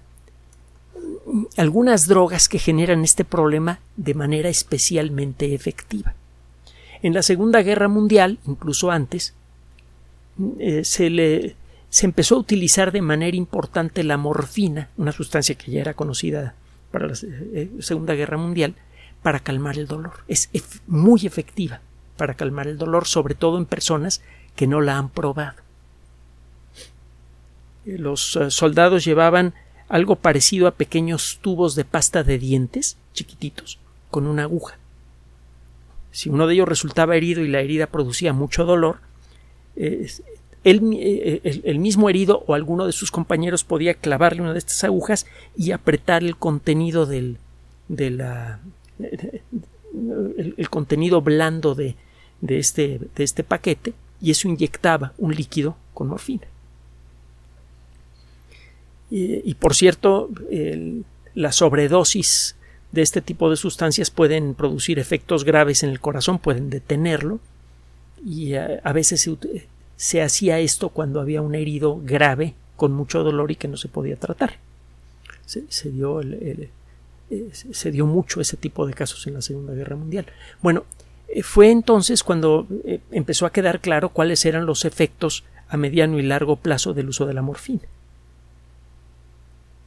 algunas 1.57 2.07
drogas 2.07 2.49
que 2.49 2.59
generan 2.59 3.03
este 3.03 3.25
problema 3.25 3.81
de 3.97 4.15
manera 4.15 4.49
especialmente 4.49 5.55
efectiva. 5.55 6.15
En 7.03 7.13
la 7.13 7.23
Segunda 7.23 7.63
Guerra 7.63 7.89
Mundial, 7.89 8.39
incluso 8.47 8.91
antes, 8.91 9.35
eh, 10.59 10.85
se 10.85 11.11
le 11.11 11.57
se 11.91 12.07
empezó 12.07 12.35
a 12.35 12.39
utilizar 12.39 12.91
de 12.91 13.03
manera 13.03 13.37
importante 13.37 14.03
la 14.03 14.17
morfina, 14.17 14.89
una 14.97 15.13
sustancia 15.13 15.55
que 15.55 15.71
ya 15.71 15.81
era 15.81 15.95
conocida 15.95 16.57
para 16.91 17.07
la 17.07 17.15
eh, 17.23 17.71
Segunda 17.79 18.15
Guerra 18.15 18.37
Mundial, 18.37 18.75
para 19.23 19.39
calmar 19.39 19.79
el 19.79 19.87
dolor. 19.87 20.15
Es 20.27 20.51
muy 20.89 21.25
efectiva 21.25 21.81
para 22.17 22.35
calmar 22.35 22.67
el 22.67 22.79
dolor, 22.79 23.07
sobre 23.07 23.37
todo 23.37 23.59
en 23.59 23.67
personas 23.67 24.23
que 24.57 24.67
no 24.67 24.81
la 24.81 24.99
han 24.99 25.09
probado. 25.09 25.55
Eh, 27.87 27.97
los 27.97 28.39
soldados 28.49 29.05
llevaban 29.05 29.55
algo 29.89 30.17
parecido 30.17 30.67
a 30.67 30.73
pequeños 30.73 31.39
tubos 31.43 31.77
de 31.77 31.85
pasta 31.85 32.25
de 32.25 32.39
dientes, 32.39 32.97
chiquititos, 33.13 33.79
con 34.11 34.27
una 34.27 34.43
aguja. 34.43 34.79
Si 36.11 36.29
uno 36.29 36.49
de 36.49 36.55
ellos 36.55 36.69
resultaba 36.69 37.15
herido 37.15 37.43
y 37.43 37.49
la 37.49 37.61
herida 37.61 37.87
producía 37.87 38.33
mucho 38.33 38.65
dolor, 38.65 38.99
eh, 39.77 40.07
el, 40.65 41.79
mismo 41.79 42.09
herido 42.09 42.43
o 42.47 42.55
alguno 42.55 42.87
de 42.87 42.93
sus 42.93 43.11
compañeros 43.11 43.65
podía 43.65 43.95
clavarle 43.95 44.43
una 44.43 44.53
de 44.53 44.59
estas 44.59 44.83
agujas 44.85 45.27
y 45.57 45.73
apretar 45.73 46.23
el 46.25 46.37
contenido 46.37 47.07
del 47.07 47.37
de 47.89 48.57
el, 50.57 50.71
contenido 50.71 51.21
blando 51.21 51.75
de, 51.75 51.97
de, 52.41 52.59
este, 52.59 53.01
de 53.15 53.25
este 53.25 53.45
paquete 53.45 53.93
y 54.21 54.31
eso 54.31 54.49
inyectaba 54.49 55.13
un 55.19 55.35
líquido 55.35 55.77
con 55.93 56.09
morfina. 56.09 56.47
Y, 59.11 59.55
por 59.55 59.75
cierto, 59.75 60.29
la 61.35 61.53
sobredosis 61.53 62.57
de 62.91 63.03
este 63.03 63.21
tipo 63.21 63.49
de 63.49 63.57
sustancias 63.57 64.11
pueden 64.11 64.55
producir 64.55 64.99
efectos 64.99 65.45
graves 65.45 65.85
en 65.85 65.91
el 65.91 66.01
corazón, 66.01 66.41
pueden 66.41 66.69
detenerlo 66.69 67.39
y 68.25 68.55
a, 68.55 68.93
veces 68.93 69.21
se, 69.21 69.37
se 69.97 70.23
hacía 70.23 70.59
esto 70.59 70.89
cuando 70.89 71.21
había 71.21 71.43
un 71.43 71.55
herido 71.55 72.01
grave 72.03 72.55
con 72.77 72.93
mucho 72.93 73.23
dolor 73.23 73.51
y 73.51 73.57
que 73.57 73.69
no 73.69 73.77
se 73.77 73.89
podía 73.89 74.17
tratar. 74.17 74.59
Se, 75.47 75.91
dio, 75.91 76.23
eh, 76.23 76.71
se 77.53 77.91
dio 77.91 78.07
mucho 78.07 78.41
ese 78.41 78.57
tipo 78.57 78.87
de 78.87 78.95
casos 78.95 79.27
en 79.27 79.35
la 79.35 79.43
Segunda 79.43 79.75
Guerra 79.75 79.97
Mundial. 79.97 80.27
Bueno, 80.63 80.85
eh, 81.29 81.43
fue 81.43 81.71
entonces 81.71 82.23
cuando 82.23 82.67
eh, 82.85 83.01
empezó 83.11 83.47
a 83.47 83.53
quedar 83.53 83.81
claro 83.81 84.09
cuáles 84.09 84.45
eran 84.47 84.67
los 84.67 84.85
efectos 84.85 85.45
a 85.69 85.77
mediano 85.77 86.19
y 86.19 86.23
largo 86.23 86.57
plazo 86.57 86.95
del 86.95 87.09
uso 87.09 87.27
de 87.27 87.35
la 87.35 87.43
morfina. 87.43 87.83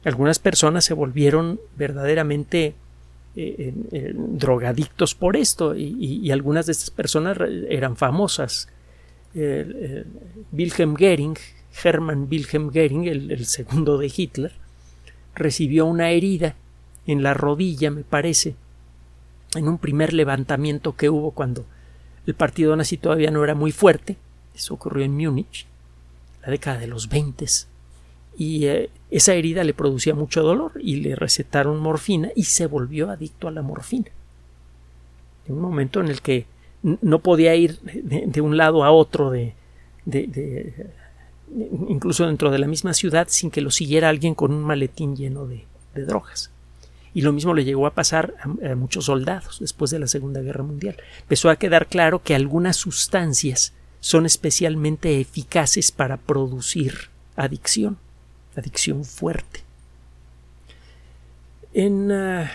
Algunas 0.04 0.38
personas 0.38 0.84
se 0.84 0.94
volvieron 0.94 1.60
verdaderamente 1.76 2.74
drogadictos 4.12 5.14
por 5.14 5.36
esto 5.36 5.76
y, 5.76 6.30
algunas 6.30 6.66
de 6.66 6.72
estas 6.72 6.90
personas 6.90 7.38
eran 7.68 7.96
famosas 7.96 8.68
Wilhelm 10.52 10.94
Goering, 10.94 11.36
Hermann 11.82 12.26
Wilhelm 12.30 12.70
Goering, 12.70 13.06
el, 13.06 13.46
segundo 13.46 13.98
de 13.98 14.12
Hitler, 14.14 14.52
recibió 15.34 15.86
una 15.86 16.10
herida 16.10 16.56
en 17.06 17.22
la 17.22 17.34
rodilla, 17.34 17.90
me 17.90 18.02
parece, 18.02 18.56
en 19.54 19.68
un 19.68 19.78
primer 19.78 20.12
levantamiento 20.12 20.96
que 20.96 21.08
hubo 21.08 21.30
cuando 21.30 21.64
el 22.26 22.34
partido 22.34 22.76
nazi 22.76 22.98
todavía 22.98 23.30
no 23.30 23.42
era 23.44 23.54
muy 23.54 23.72
fuerte. 23.72 24.16
Eso 24.54 24.74
ocurrió 24.74 25.04
en 25.04 25.16
Múnich, 25.16 25.66
la 26.42 26.50
década 26.50 26.78
de 26.78 26.86
los 26.86 27.08
20. 27.08 27.46
Y 28.38 28.66
eh, 28.66 28.88
esa 29.10 29.34
herida 29.34 29.64
le 29.64 29.74
producía 29.74 30.14
mucho 30.14 30.42
dolor 30.42 30.72
y 30.80 30.96
le 30.96 31.16
recetaron 31.16 31.80
morfina 31.80 32.30
y 32.36 32.44
se 32.44 32.66
volvió 32.66 33.10
adicto 33.10 33.48
a 33.48 33.50
la 33.50 33.62
morfina. 33.62 34.10
En 35.46 35.56
un 35.56 35.60
momento 35.60 36.00
en 36.00 36.08
el 36.08 36.22
que 36.22 36.46
no 36.82 37.18
podía 37.18 37.54
ir 37.56 37.80
de, 37.80 38.40
un 38.40 38.56
lado 38.56 38.84
a 38.84 38.92
otro 38.92 39.30
de, 39.30 39.54
incluso 41.88 42.26
dentro 42.26 42.50
de 42.50 42.58
la 42.58 42.68
misma 42.68 42.94
ciudad 42.94 43.26
sin 43.28 43.50
que 43.50 43.60
lo 43.60 43.72
siguiera 43.72 44.08
alguien 44.08 44.34
con 44.34 44.52
un 44.52 44.62
maletín 44.62 45.16
lleno 45.16 45.46
de, 45.46 45.64
drogas. 45.94 46.52
Y 47.14 47.22
lo 47.22 47.32
mismo 47.32 47.54
le 47.54 47.64
llegó 47.64 47.88
a 47.88 47.94
pasar 47.94 48.34
a, 48.40 48.76
muchos 48.76 49.06
soldados 49.06 49.58
después 49.58 49.90
de 49.90 49.98
la 49.98 50.06
Segunda 50.06 50.40
Guerra 50.42 50.62
Mundial. 50.62 50.96
Empezó 51.22 51.50
a 51.50 51.56
quedar 51.56 51.88
claro 51.88 52.22
que 52.22 52.36
algunas 52.36 52.76
sustancias 52.76 53.72
son 53.98 54.26
especialmente 54.26 55.20
eficaces 55.20 55.90
para 55.90 56.18
producir 56.18 57.08
adicción, 57.34 57.98
adicción 58.58 59.04
fuerte. 59.04 59.62
En, 61.74 62.10
ah, 62.12 62.50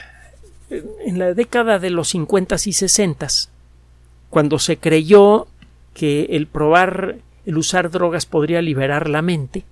en 0.70 1.20
la 1.20 1.34
década 1.34 1.80
de 1.80 1.90
los 1.90 2.10
50 2.10 2.56
y 2.66 2.74
60 2.74 3.28
cuando 4.34 4.58
se 4.58 4.78
creyó 4.78 5.48
que 5.94 6.24
el 6.32 6.48
probar, 6.48 7.18
el 7.46 7.56
usar 7.56 7.92
drogas 7.92 8.26
podría 8.26 8.64
liberar 8.64 9.08
la 9.08 9.22
mente, 9.22 9.64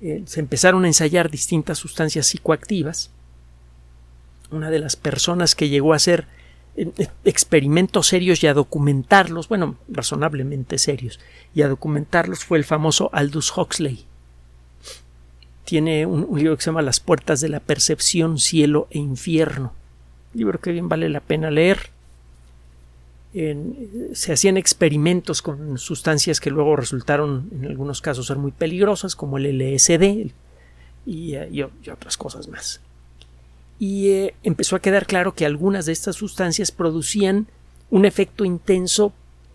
eh, 0.00 0.22
se 0.24 0.40
empezaron 0.40 0.84
a 0.84 0.88
ensayar 0.88 1.30
distintas 1.30 1.76
sustancias 1.76 2.26
psicoactivas. 2.26 3.10
Una 4.50 4.70
de 4.70 4.78
las 4.78 4.96
personas 4.96 5.54
que 5.54 5.68
llegó 5.68 5.92
a 5.92 5.98
ser 5.98 6.26
experimentos 7.24 8.06
serios 8.06 8.42
y 8.42 8.46
a 8.46 8.54
documentarlos, 8.54 9.48
bueno, 9.48 9.76
razonablemente 9.88 10.78
serios, 10.78 11.20
y 11.54 11.60
a 11.60 11.68
documentarlos 11.68 12.44
fue 12.44 12.56
el 12.56 12.64
famoso 12.64 13.10
Aldous 13.12 13.56
Huxley. 13.56 14.06
Tiene 15.64 16.06
un, 16.06 16.38
libro 16.38 16.56
que 16.56 16.62
se 16.62 16.70
llama 16.70 16.82
Las 16.82 17.00
puertas 17.00 17.40
de 17.40 17.48
la 17.48 17.60
percepción, 17.60 18.38
cielo 18.38 18.86
e 18.90 18.98
infierno. 18.98 19.72
libro 20.34 20.60
que 20.60 20.72
bien 20.72 20.88
vale 20.88 21.08
la 21.08 21.20
pena 21.20 21.50
leer. 21.50 21.90
se 24.12 24.32
hacían 24.32 24.56
experimentos 24.56 25.42
con 25.42 25.78
sustancias 25.78 26.40
que 26.40 26.50
luego 26.50 26.76
resultaron 26.76 27.48
en 27.52 27.66
algunos 27.66 28.00
casos 28.00 28.26
ser 28.26 28.36
muy 28.36 28.52
peligrosas, 28.52 29.16
como 29.16 29.38
el 29.38 29.58
LSD 29.58 30.30
y 31.06 31.62
otras 31.90 32.16
cosas 32.16 32.48
más 32.48 32.80
y 33.78 34.10
eh, 34.10 34.34
empezó 34.42 34.76
a 34.76 34.80
quedar 34.80 35.06
claro 35.06 35.34
que 35.34 35.46
algunas 35.46 35.86
de 35.86 35.92
estas 35.92 36.16
sustancias 36.16 36.70
producían 36.70 37.46
un 37.90 38.04
efecto 38.04 38.44
intenso, 38.44 39.12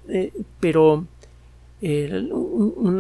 eh, 0.08 0.32
pero 0.60 1.06
eh, 1.82 2.30
un, 2.32 3.00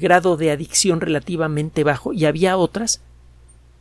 grado 0.00 0.36
de 0.36 0.50
adicción 0.50 1.00
relativamente 1.00 1.84
bajo 1.84 2.12
y 2.12 2.24
había 2.24 2.56
otras 2.56 3.00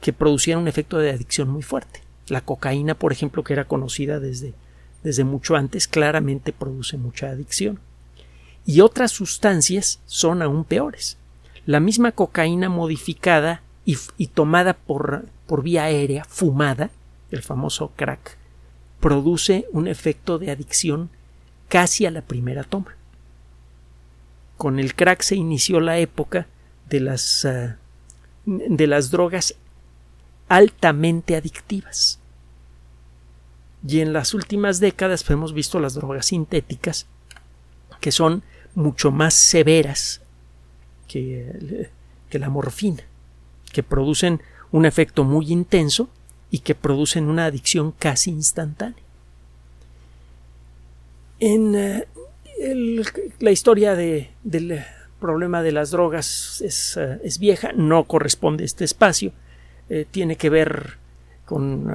que 0.02 0.14
producían 0.14 0.60
un 0.60 0.68
efecto 0.68 0.98
de 0.98 1.12
adicción 1.12 1.50
muy 1.50 1.62
fuerte. 1.62 2.02
La 2.28 2.42
cocaína, 2.42 2.96
por 2.96 3.12
ejemplo, 3.12 3.44
que 3.44 3.54
era 3.54 3.66
conocida 3.66 4.20
desde, 4.20 4.54
desde 5.04 5.24
mucho 5.24 5.56
antes, 5.56 5.88
claramente 5.88 6.52
produce 6.52 6.98
mucha 6.98 7.30
adicción. 7.30 7.80
Y 8.66 8.82
otras 8.82 9.12
sustancias 9.12 10.00
son 10.06 10.42
aún 10.42 10.64
peores. 10.64 11.18
La 11.66 11.80
misma 11.80 12.12
cocaína 12.12 12.70
modificada 12.70 13.62
y 13.86 14.28
tomada 14.28 14.74
por 14.74 15.26
por 15.46 15.64
vía 15.64 15.84
aérea 15.84 16.26
fumada, 16.26 16.90
el 17.32 17.42
famoso 17.42 17.92
crack, 17.96 18.38
produce 19.00 19.68
un 19.72 19.88
efecto 19.88 20.40
de 20.40 20.52
adicción 20.52 21.10
casi 21.70 22.06
a 22.06 22.12
la 22.12 22.22
primera 22.22 22.64
toma. 22.64 22.96
Con 24.64 24.80
el 24.80 24.96
crack 24.96 25.24
se 25.24 25.36
inició 25.36 25.82
la 25.82 26.00
época 26.00 26.48
de 26.90 27.02
las, 27.02 27.44
ah, 27.44 27.76
de 28.46 28.88
las 28.88 29.12
drogas 29.12 29.56
altamente 30.48 31.36
adictivas. 31.36 32.18
Y 33.86 34.00
en 34.00 34.14
las 34.14 34.34
últimas 34.34 34.80
décadas 34.80 35.30
hemos 35.30 35.52
visto 35.52 35.82
las 35.82 35.96
drogas 35.96 36.28
sintéticas, 36.28 37.08
que 38.00 38.14
son 38.14 38.42
mucho 38.74 39.12
más 39.12 39.34
severas 39.34 40.22
que, 41.10 41.90
que 42.30 42.40
la 42.40 42.48
morfina, 42.48 43.04
que 43.74 43.84
producen 43.84 44.42
un 44.72 44.86
efecto 44.86 45.26
muy 45.26 45.52
intenso 45.52 46.08
y 46.52 46.60
que 46.60 46.74
producen 46.74 47.28
una 47.28 47.48
adicción 47.48 47.92
casi 47.92 48.32
instantánea. 48.32 49.04
En 51.42 52.06
la 53.40 53.52
historia 53.52 53.96
del 53.96 54.84
problema 55.20 55.62
de 55.62 55.72
las 55.72 55.92
drogas 55.92 56.62
es, 56.62 56.98
eh, 56.98 57.20
vieja, 57.40 57.72
no 57.74 58.06
corresponde 58.06 58.64
a 58.64 58.66
este 58.66 58.86
espacio, 58.86 59.32
eh, 59.90 60.06
tiene 60.10 60.36
que 60.36 60.50
ver 60.50 60.98
con 61.46 61.92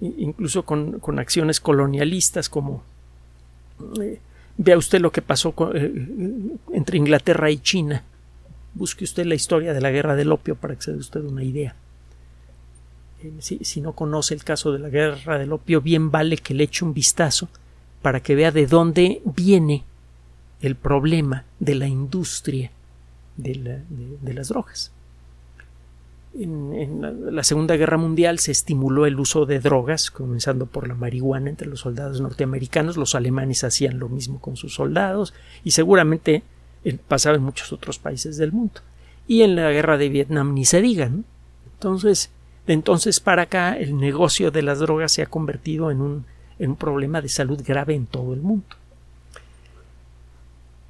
incluso 0.00 0.64
con, 0.64 1.18
acciones 1.18 1.60
colonialistas 1.60 2.48
como 2.48 2.82
vea 4.58 4.76
usted 4.76 5.00
lo 5.00 5.12
que 5.12 5.22
pasó 5.22 5.54
entre 6.72 6.98
Inglaterra 6.98 7.50
y 7.50 7.58
China. 7.58 8.02
Busque 8.74 9.04
usted 9.04 9.24
la 9.24 9.34
historia 9.34 9.72
de 9.72 9.80
la 9.80 9.90
guerra 9.90 10.16
del 10.16 10.32
opio 10.32 10.54
para 10.54 10.74
que 10.74 10.82
se 10.82 10.92
dé 10.92 10.98
usted 10.98 11.20
una 11.20 11.44
idea. 11.44 11.74
Eh, 13.22 13.32
si, 13.40 13.80
no 13.80 13.92
conoce 13.92 14.34
el 14.34 14.44
caso 14.44 14.72
de 14.72 14.78
la 14.78 14.90
guerra 14.90 15.38
del 15.38 15.52
opio, 15.52 15.80
bien 15.80 16.10
vale 16.10 16.36
que 16.36 16.54
le 16.54 16.64
eche 16.64 16.84
un 16.84 16.92
vistazo 16.92 17.48
para 18.02 18.20
que 18.20 18.34
vea 18.34 18.52
de 18.52 18.66
dónde 18.66 19.22
viene 19.24 19.84
el 20.60 20.76
problema 20.76 21.44
de 21.58 21.74
la 21.74 21.88
industria 21.88 22.70
de, 23.36 23.82
las 24.34 24.48
drogas. 24.48 24.92
En, 26.34 27.34
la 27.34 27.44
Segunda 27.44 27.76
Guerra 27.76 27.96
Mundial 27.96 28.38
se 28.38 28.52
estimuló 28.52 29.06
el 29.06 29.18
uso 29.18 29.46
de 29.46 29.60
drogas, 29.60 30.10
comenzando 30.10 30.66
por 30.66 30.88
la 30.88 30.94
marihuana 30.94 31.50
entre 31.50 31.68
los 31.68 31.80
soldados 31.80 32.20
norteamericanos. 32.20 32.96
Los 32.96 33.14
alemanes 33.14 33.64
hacían 33.64 33.98
lo 33.98 34.08
mismo 34.08 34.40
con 34.40 34.56
sus 34.56 34.74
soldados 34.74 35.34
y 35.64 35.72
seguramente 35.72 36.42
pasaba 37.08 37.36
en 37.36 37.42
muchos 37.42 37.72
otros 37.72 37.98
países 37.98 38.36
del 38.36 38.52
mundo. 38.52 38.80
Y 39.26 39.42
en 39.42 39.56
la 39.56 39.70
guerra 39.72 39.98
de 39.98 40.08
Vietnam 40.08 40.54
ni 40.54 40.64
se 40.64 40.80
diga. 40.80 41.10
Entonces, 41.72 42.30
entonces 42.66 43.20
para 43.20 43.42
acá 43.42 43.76
el 43.76 43.96
negocio 43.98 44.50
de 44.50 44.62
las 44.62 44.78
drogas 44.78 45.12
se 45.12 45.22
ha 45.22 45.26
convertido 45.26 45.90
en 45.90 46.00
un, 46.00 46.24
en 46.58 46.70
un 46.70 46.76
problema 46.76 47.20
de 47.20 47.28
salud 47.28 47.62
grave 47.64 47.94
en 47.94 48.06
todo 48.06 48.34
el 48.34 48.40
mundo. 48.40 48.76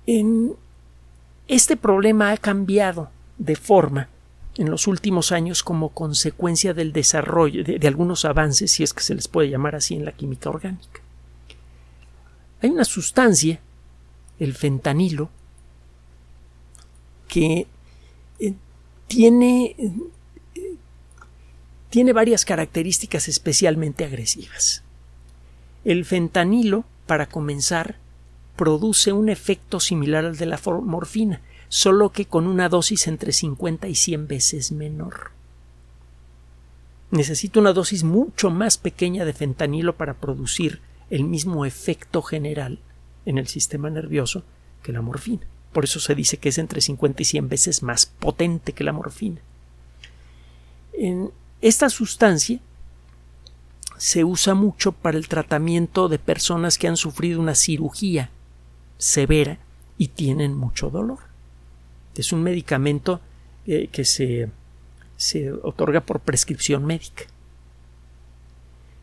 En 0.06 0.54
este 1.48 1.76
problema 1.76 2.30
ha 2.30 2.36
cambiado 2.36 3.10
de 3.38 3.56
forma 3.56 4.08
en 4.56 4.70
los 4.70 4.86
últimos 4.86 5.32
años 5.32 5.62
como 5.62 5.90
consecuencia 5.90 6.72
del 6.72 6.92
desarrollo 6.92 7.62
de, 7.62 7.86
algunos 7.86 8.24
avances, 8.24 8.70
si 8.70 8.82
es 8.82 8.94
que 8.94 9.02
se 9.02 9.14
les 9.14 9.28
puede 9.28 9.50
llamar 9.50 9.74
así, 9.74 9.94
en 9.94 10.04
la 10.04 10.12
química 10.12 10.48
orgánica. 10.48 11.00
Hay 12.62 12.70
una 12.70 12.84
sustancia, 12.84 13.60
el 14.38 14.54
fentanilo, 14.54 15.28
que 17.28 17.66
eh, 18.38 18.54
tiene 19.08 19.76
tiene 21.90 22.12
varias 22.12 22.44
características 22.44 23.28
especialmente 23.28 24.04
agresivas. 24.04 24.82
El 25.86 26.04
fentanilo, 26.04 26.84
para 27.06 27.26
comenzar, 27.26 27.94
produce 28.56 29.12
un 29.12 29.28
efecto 29.28 29.78
similar 29.78 30.24
al 30.24 30.36
de 30.36 30.46
la 30.46 30.60
morfina, 30.82 31.42
solo 31.68 32.10
que 32.10 32.24
con 32.24 32.48
una 32.48 32.68
dosis 32.68 33.06
entre 33.06 33.30
50 33.30 33.86
y 33.86 33.94
100 33.94 34.26
veces 34.26 34.72
menor. 34.72 35.30
Necesita 37.12 37.60
una 37.60 37.72
dosis 37.72 38.02
mucho 38.02 38.50
más 38.50 38.78
pequeña 38.78 39.24
de 39.24 39.32
fentanilo 39.32 39.94
para 39.94 40.14
producir 40.14 40.80
el 41.08 41.22
mismo 41.22 41.64
efecto 41.64 42.20
general 42.20 42.80
en 43.24 43.38
el 43.38 43.46
sistema 43.46 43.88
nervioso 43.88 44.42
que 44.82 44.90
la 44.90 45.02
morfina. 45.02 45.46
Por 45.72 45.84
eso 45.84 46.00
se 46.00 46.16
dice 46.16 46.38
que 46.38 46.48
es 46.48 46.58
entre 46.58 46.80
50 46.80 47.22
y 47.22 47.24
100 47.24 47.48
veces 47.48 47.84
más 47.84 48.06
potente 48.06 48.72
que 48.72 48.82
la 48.82 48.92
morfina. 48.92 49.40
En, 50.94 51.30
esta 51.60 51.90
sustancia 51.90 52.58
se 53.98 54.24
usa 54.24 54.54
mucho 54.54 54.92
para 54.92 55.16
el 55.16 55.28
tratamiento 55.28 56.08
de 56.08 56.18
personas 56.18 56.78
que 56.78 56.88
han 56.88 56.96
sufrido 56.96 57.40
una 57.40 57.54
cirugía 57.54 58.30
severa 58.98 59.58
y 59.98 60.08
tienen 60.08 60.56
mucho 60.56 60.90
dolor. 60.90 61.18
Es 62.14 62.32
un 62.32 62.42
medicamento 62.42 63.20
eh, 63.66 63.88
que 63.90 64.04
se, 64.04 64.50
se 65.16 65.52
otorga 65.52 66.00
por 66.00 66.20
prescripción 66.20 66.84
médica. 66.84 67.24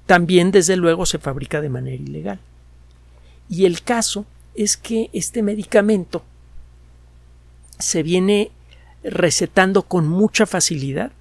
También, 0.06 0.52
desde 0.52 0.76
luego, 0.76 1.06
se 1.06 1.20
fabrica 1.20 1.62
de 1.62 1.70
manera 1.70 2.02
ilegal. 2.02 2.40
Y 3.50 3.66
el 3.66 3.82
caso 3.82 4.26
es 4.56 4.78
que 4.78 5.10
este 5.14 5.42
medicamento 5.42 6.24
se 7.80 8.04
viene 8.04 8.52
recetando 9.04 9.84
con 9.84 10.08
mucha 10.08 10.46
facilidad 10.46 11.12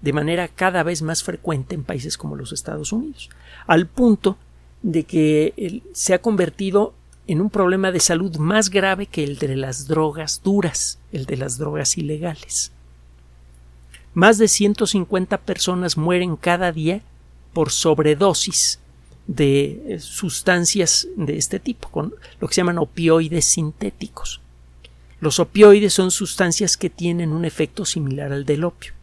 de 0.00 0.12
manera 0.12 0.48
cada 0.48 0.82
vez 0.82 1.02
más 1.02 1.22
frecuente 1.22 1.74
en 1.74 1.84
países 1.84 2.16
como 2.16 2.36
los 2.36 2.52
Estados 2.52 2.92
Unidos, 2.92 3.30
al 3.66 3.86
punto 3.86 4.36
de 4.82 5.04
que 5.04 5.82
se 5.92 6.14
ha 6.14 6.22
convertido 6.22 6.94
en 7.26 7.40
un 7.40 7.50
problema 7.50 7.92
de 7.92 8.00
salud 8.00 8.36
más 8.38 8.70
grave 8.70 9.06
que 9.06 9.22
el 9.22 9.38
de 9.38 9.54
las 9.56 9.86
drogas 9.86 10.42
duras, 10.42 10.98
el 11.12 11.26
de 11.26 11.36
las 11.36 11.58
drogas 11.58 11.98
ilegales. 11.98 12.72
Más 14.14 14.38
de 14.38 14.48
150 14.48 15.38
personas 15.38 15.96
mueren 15.96 16.36
cada 16.36 16.72
día 16.72 17.02
por 17.52 17.70
sobredosis 17.70 18.80
de 19.26 19.82
eh, 19.86 20.00
sustancias 20.00 21.06
de 21.14 21.36
este 21.36 21.60
tipo, 21.60 21.88
con 21.90 22.14
lo 22.40 22.48
que 22.48 22.54
se 22.54 22.62
llaman 22.62 22.78
opioides 22.78 23.44
sintéticos. 23.44 24.40
Los 25.20 25.38
opioides 25.38 25.92
son 25.92 26.10
sustancias 26.10 26.76
que 26.76 26.90
tienen 26.90 27.30
un 27.30 27.44
efecto 27.44 27.84
similar 27.84 28.32
al 28.32 28.44
del 28.44 28.64
opio 28.64 28.94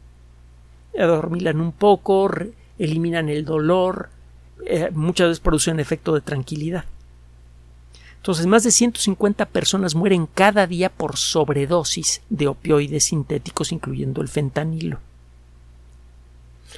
adormilan 0.98 1.62
un 1.62 1.72
poco, 1.72 2.30
eliminan 2.78 3.30
el 3.30 3.46
dolor, 3.46 4.10
eh, 4.66 4.90
muchas 4.94 5.30
veces 5.30 5.40
producen 5.40 5.80
efecto 5.80 6.14
de 6.14 6.22
tranquilidad. 6.22 6.86
Entonces, 8.18 8.46
más 8.46 8.64
de 8.64 8.72
150 8.72 9.46
personas 9.46 9.96
mueren 9.96 10.28
cada 10.28 10.68
día 10.68 10.90
por 10.90 11.18
sobredosis 11.18 12.22
de 12.30 12.48
opioides 12.48 13.06
sintéticos, 13.06 13.72
incluyendo 13.72 14.22
el 14.22 14.28
fentanilo. 14.28 15.00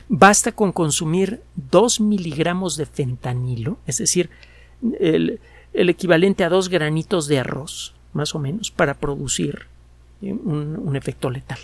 Basta 0.07 0.51
con 0.51 0.71
consumir 0.71 1.41
2 1.71 2.01
miligramos 2.01 2.77
de 2.77 2.85
fentanilo, 2.85 3.77
es 3.87 3.97
decir, 3.97 4.29
el, 4.99 5.39
equivalente 5.73 6.43
a 6.43 6.49
dos 6.49 6.69
granitos 6.69 7.27
de 7.27 7.39
arroz, 7.39 7.95
más 8.13 8.35
o 8.35 8.39
menos, 8.39 8.69
para 8.69 8.93
producir 8.93 9.67
eh, 10.21 10.33
un 10.33 10.95
efecto 10.95 11.29
letal 11.29 11.59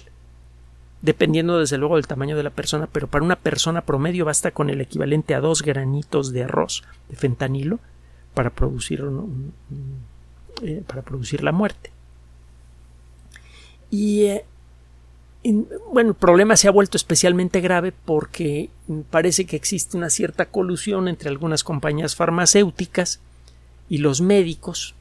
dependiendo 1.06 1.60
desde 1.60 1.78
luego 1.78 1.96
del 1.96 2.08
tamaño 2.08 2.36
de 2.36 2.44
la 2.44 2.50
persona, 2.50 2.88
pero 2.92 3.08
para 3.08 3.24
una 3.24 3.36
persona 3.36 3.82
promedio 3.82 4.26
basta 4.26 4.52
con 4.52 4.72
el 4.72 4.82
equivalente 4.82 5.36
a 5.36 5.40
dos 5.40 5.62
granitos 5.62 6.34
de 6.34 6.44
arroz 6.44 6.84
de 7.10 7.16
fentanilo 7.16 7.80
para 8.34 8.50
producir, 8.50 9.04
eh, 10.64 10.84
para 10.88 11.04
producir 11.04 11.44
la 11.44 11.52
muerte. 11.52 11.92
Y 13.92 14.24
eh, 14.24 14.46
bueno, 15.94 16.10
el 16.10 16.16
problema 16.16 16.58
se 16.58 16.68
ha 16.68 16.72
vuelto 16.72 16.98
especialmente 16.98 17.62
grave 17.62 17.94
porque 17.94 18.72
parece 19.12 19.46
que 19.46 19.56
existe 19.56 19.96
una 19.96 20.10
cierta 20.10 20.48
colusión 20.48 21.08
entre 21.08 21.30
algunas 21.30 21.64
compañías 21.64 22.16
farmacéuticas 22.16 23.20
y 23.90 24.00
los 24.00 24.22
médicos. 24.22 24.96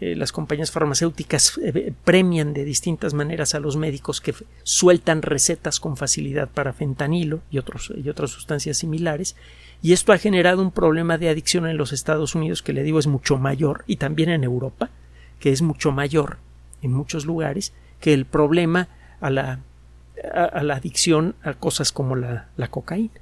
Eh, 0.00 0.16
las 0.16 0.32
compañías 0.32 0.72
farmacéuticas 0.72 1.58
eh, 1.62 1.92
premian 2.04 2.52
de 2.52 2.64
distintas 2.64 3.14
maneras 3.14 3.54
a 3.54 3.60
los 3.60 3.76
médicos 3.76 4.20
que 4.20 4.34
sueltan 4.64 5.22
recetas 5.22 5.78
con 5.78 5.96
facilidad 5.96 6.48
para 6.48 6.72
fentanilo 6.72 7.42
y, 7.50 7.58
otros, 7.58 7.92
y 7.96 8.08
otras 8.08 8.30
sustancias 8.30 8.76
similares. 8.76 9.36
Y 9.82 9.92
esto 9.92 10.12
ha 10.12 10.18
generado 10.18 10.62
un 10.62 10.72
problema 10.72 11.16
de 11.16 11.28
adicción 11.28 11.68
en 11.68 11.76
los 11.76 11.92
Estados 11.92 12.34
Unidos 12.34 12.60
que 12.60 12.72
le 12.72 12.82
digo 12.82 12.98
es 12.98 13.06
mucho 13.06 13.38
mayor 13.38 13.84
y 13.86 13.96
también 13.96 14.30
en 14.30 14.42
Europa, 14.42 14.90
que 15.38 15.52
es 15.52 15.62
mucho 15.62 15.92
mayor 15.92 16.38
en 16.82 16.92
muchos 16.92 17.24
lugares 17.24 17.72
que 18.00 18.12
el 18.12 18.26
problema 18.26 18.88
a 19.20 19.30
la, 19.30 19.60
a, 20.32 20.62
la 20.62 20.74
adicción 20.74 21.36
a 21.42 21.54
cosas 21.54 21.92
como 21.92 22.16
la, 22.16 22.48
la 22.56 22.68
cocaína. 22.68 23.20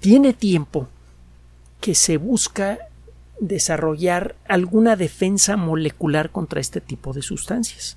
Tiene 0.00 0.32
tiempo 0.32 0.88
que 1.80 1.94
se 1.94 2.16
busca 2.16 2.78
desarrollar 3.40 4.36
alguna 4.46 4.96
defensa 4.96 5.56
molecular 5.56 6.30
contra 6.30 6.60
este 6.60 6.80
tipo 6.80 7.12
de 7.12 7.22
sustancias. 7.22 7.96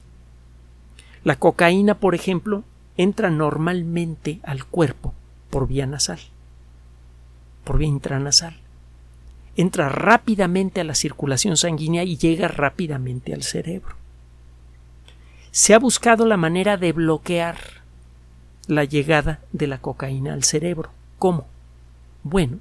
La 1.23 1.36
cocaína, 1.36 1.99
por 1.99 2.15
ejemplo, 2.15 2.63
entra 2.97 3.29
normalmente 3.29 4.39
al 4.43 4.65
cuerpo 4.65 5.13
por 5.49 5.67
vía 5.67 5.86
nasal, 5.86 6.19
por 7.63 7.77
vía 7.77 7.88
intranasal. 7.88 8.58
Entra 9.56 9.89
rápidamente 9.89 10.82
a 10.82 10.84
la 10.84 10.95
circulación 10.95 11.58
sanguínea 11.58 12.03
y 12.03 12.17
llega 12.17 12.47
rápidamente 12.47 13.34
al 13.34 13.43
cerebro. 13.43 13.95
Se 15.51 15.75
ha 15.75 15.79
buscado 15.79 16.25
la 16.25 16.38
manera 16.38 16.77
de 16.77 16.91
bloquear 16.91 17.58
la 18.67 18.84
llegada 18.84 19.41
de 19.51 19.67
la 19.67 19.79
cocaína 19.79 20.34
al 20.34 20.43
cerebro. 20.43 20.89
¿Cómo? 21.19 21.45
Bueno, 22.23 22.60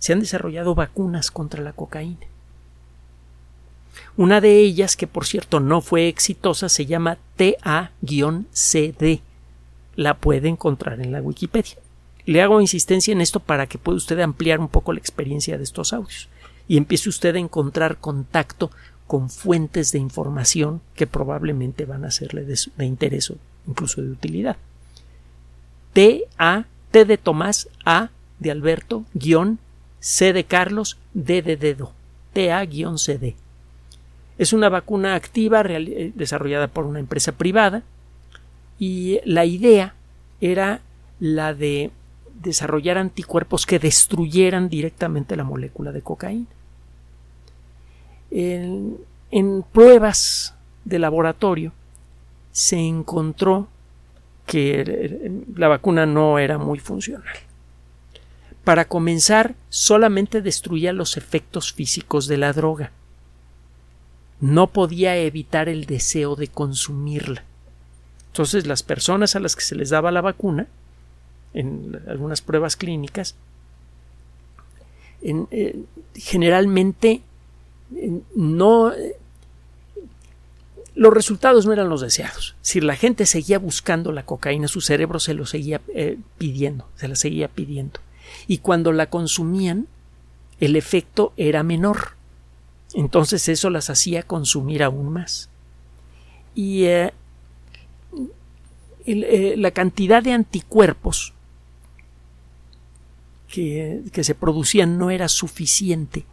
se 0.00 0.12
han 0.12 0.18
desarrollado 0.20 0.74
vacunas 0.74 1.30
contra 1.30 1.62
la 1.62 1.72
cocaína. 1.72 2.26
Una 4.16 4.40
de 4.40 4.58
ellas, 4.58 4.96
que 4.96 5.06
por 5.06 5.26
cierto 5.26 5.60
no 5.60 5.80
fue 5.80 6.08
exitosa, 6.08 6.68
se 6.68 6.86
llama 6.86 7.18
TA-CD. 7.36 9.20
La 9.94 10.14
puede 10.14 10.48
encontrar 10.48 11.00
en 11.00 11.12
la 11.12 11.20
Wikipedia. 11.22 11.76
Le 12.26 12.42
hago 12.42 12.60
insistencia 12.60 13.12
en 13.12 13.20
esto 13.20 13.40
para 13.40 13.66
que 13.66 13.78
pueda 13.78 13.96
usted 13.96 14.18
ampliar 14.20 14.58
un 14.58 14.68
poco 14.68 14.92
la 14.92 14.98
experiencia 14.98 15.56
de 15.56 15.64
estos 15.64 15.92
audios 15.92 16.28
y 16.66 16.76
empiece 16.76 17.08
usted 17.08 17.34
a 17.34 17.40
encontrar 17.40 17.98
contacto 17.98 18.70
con 19.06 19.28
fuentes 19.28 19.90
de 19.92 19.98
información 19.98 20.80
que 20.94 21.06
probablemente 21.06 21.84
van 21.84 22.04
a 22.04 22.10
serle 22.10 22.44
de, 22.44 22.84
interés 22.84 23.30
o 23.30 23.36
incluso 23.66 24.00
de 24.00 24.10
utilidad. 24.10 24.56
T-A, 25.92 26.66
T 26.90 27.04
de 27.04 27.18
Tomás, 27.18 27.68
A 27.84 28.10
de 28.38 28.50
Alberto, 28.50 29.04
guion 29.14 29.58
C 30.00 30.32
de 30.32 30.44
Carlos, 30.44 30.98
D 31.14 31.42
de 31.42 31.56
dedo, 31.56 31.92
TA-CD. 32.32 33.36
Es 34.38 34.52
una 34.52 34.70
vacuna 34.70 35.14
activa 35.14 35.60
eh, 35.60 36.12
desarrollada 36.14 36.68
por 36.68 36.86
una 36.86 36.98
empresa 36.98 37.32
privada 37.32 37.82
y 38.78 39.20
la 39.24 39.44
idea 39.44 39.94
era 40.40 40.80
la 41.20 41.52
de 41.52 41.90
desarrollar 42.42 42.96
anticuerpos 42.96 43.66
que 43.66 43.78
destruyeran 43.78 44.70
directamente 44.70 45.36
la 45.36 45.44
molécula 45.44 45.92
de 45.92 46.00
cocaína. 46.00 46.46
En, 48.30 48.96
en 49.30 49.62
pruebas 49.62 50.54
de 50.86 50.98
laboratorio 50.98 51.72
se 52.52 52.78
encontró 52.78 53.68
que 54.46 55.42
la 55.54 55.68
vacuna 55.68 56.06
no 56.06 56.38
era 56.38 56.56
muy 56.56 56.78
funcional. 56.78 57.49
Para 58.64 58.86
comenzar, 58.86 59.54
solamente 59.70 60.42
destruía 60.42 60.92
los 60.92 61.16
efectos 61.16 61.72
físicos 61.72 62.26
de 62.26 62.36
la 62.36 62.52
droga. 62.52 62.92
No 64.40 64.66
podía 64.68 65.16
evitar 65.16 65.68
el 65.68 65.86
deseo 65.86 66.36
de 66.36 66.48
consumirla. 66.48 67.44
Entonces, 68.28 68.66
las 68.66 68.82
personas 68.82 69.34
a 69.34 69.40
las 69.40 69.56
que 69.56 69.62
se 69.62 69.74
les 69.74 69.90
daba 69.90 70.12
la 70.12 70.20
vacuna, 70.20 70.66
en 71.54 72.00
algunas 72.06 72.42
pruebas 72.42 72.76
clínicas, 72.76 73.34
eh, 75.22 75.82
generalmente 76.14 77.22
no 78.34 78.92
los 80.94 81.14
resultados 81.14 81.66
no 81.66 81.72
eran 81.72 81.88
los 81.88 82.02
deseados. 82.02 82.56
Si 82.62 82.80
la 82.80 82.94
gente 82.94 83.26
seguía 83.26 83.58
buscando 83.58 84.12
la 84.12 84.24
cocaína, 84.26 84.68
su 84.68 84.80
cerebro 84.80 85.18
se 85.18 85.34
lo 85.34 85.46
seguía 85.46 85.80
eh, 85.94 86.18
pidiendo, 86.38 86.86
se 86.96 87.08
la 87.08 87.16
seguía 87.16 87.48
pidiendo 87.48 88.00
y 88.50 88.58
cuando 88.58 88.90
la 88.90 89.06
consumían 89.06 89.86
el 90.58 90.74
efecto 90.74 91.32
era 91.36 91.62
menor. 91.62 92.16
Entonces 92.94 93.48
eso 93.48 93.70
las 93.70 93.90
hacía 93.90 94.24
consumir 94.24 94.82
aún 94.82 95.12
más. 95.12 95.48
Y 96.56 96.82
eh, 96.86 97.12
eh, 99.06 99.54
la 99.56 99.70
cantidad 99.70 100.20
de 100.20 100.32
anticuerpos 100.32 101.32
que, 103.46 104.02
se 104.20 104.34
producían 104.34 104.98
no 104.98 105.12
era 105.12 105.28
suficiente 105.28 106.24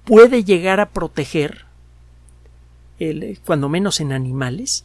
puede 0.04 0.44
llegar 0.44 0.80
a 0.80 0.90
proteger, 0.90 1.64
cuando 3.44 3.68
menos 3.68 4.00
en 4.00 4.12
animales, 4.12 4.84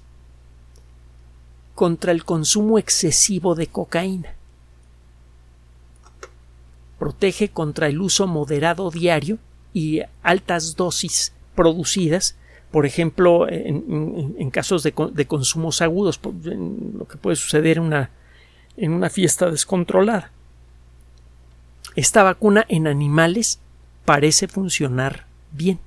contra 1.76 2.14
el 2.14 2.24
consumo 2.24 2.80
excesivo 2.80 3.54
de 3.54 3.68
cocaína. 3.68 4.34
Protege 6.98 7.50
contra 7.50 7.88
el 7.88 8.02
uso 8.02 8.26
moderado 8.26 8.90
diario 8.90 9.38
y 9.74 10.02
altas 10.24 10.78
dosis 10.78 11.34
producidas, 11.54 12.36
por 12.72 12.86
ejemplo, 12.86 13.48
en, 13.50 14.50
casos 14.50 14.84
de, 14.84 14.94
consumos 14.94 15.82
agudos, 15.82 16.20
lo 16.24 17.06
que 17.08 17.18
puede 17.18 17.36
suceder 17.36 17.80
una, 17.80 18.10
en 18.78 18.92
una 18.92 19.10
fiesta 19.10 19.52
descontrolada. 19.52 20.32
Esta 21.96 22.24
vacuna 22.24 22.66
en 22.68 22.88
animales 22.88 23.60
parece 24.06 24.48
funcionar 24.48 25.26
bien. 25.52 25.80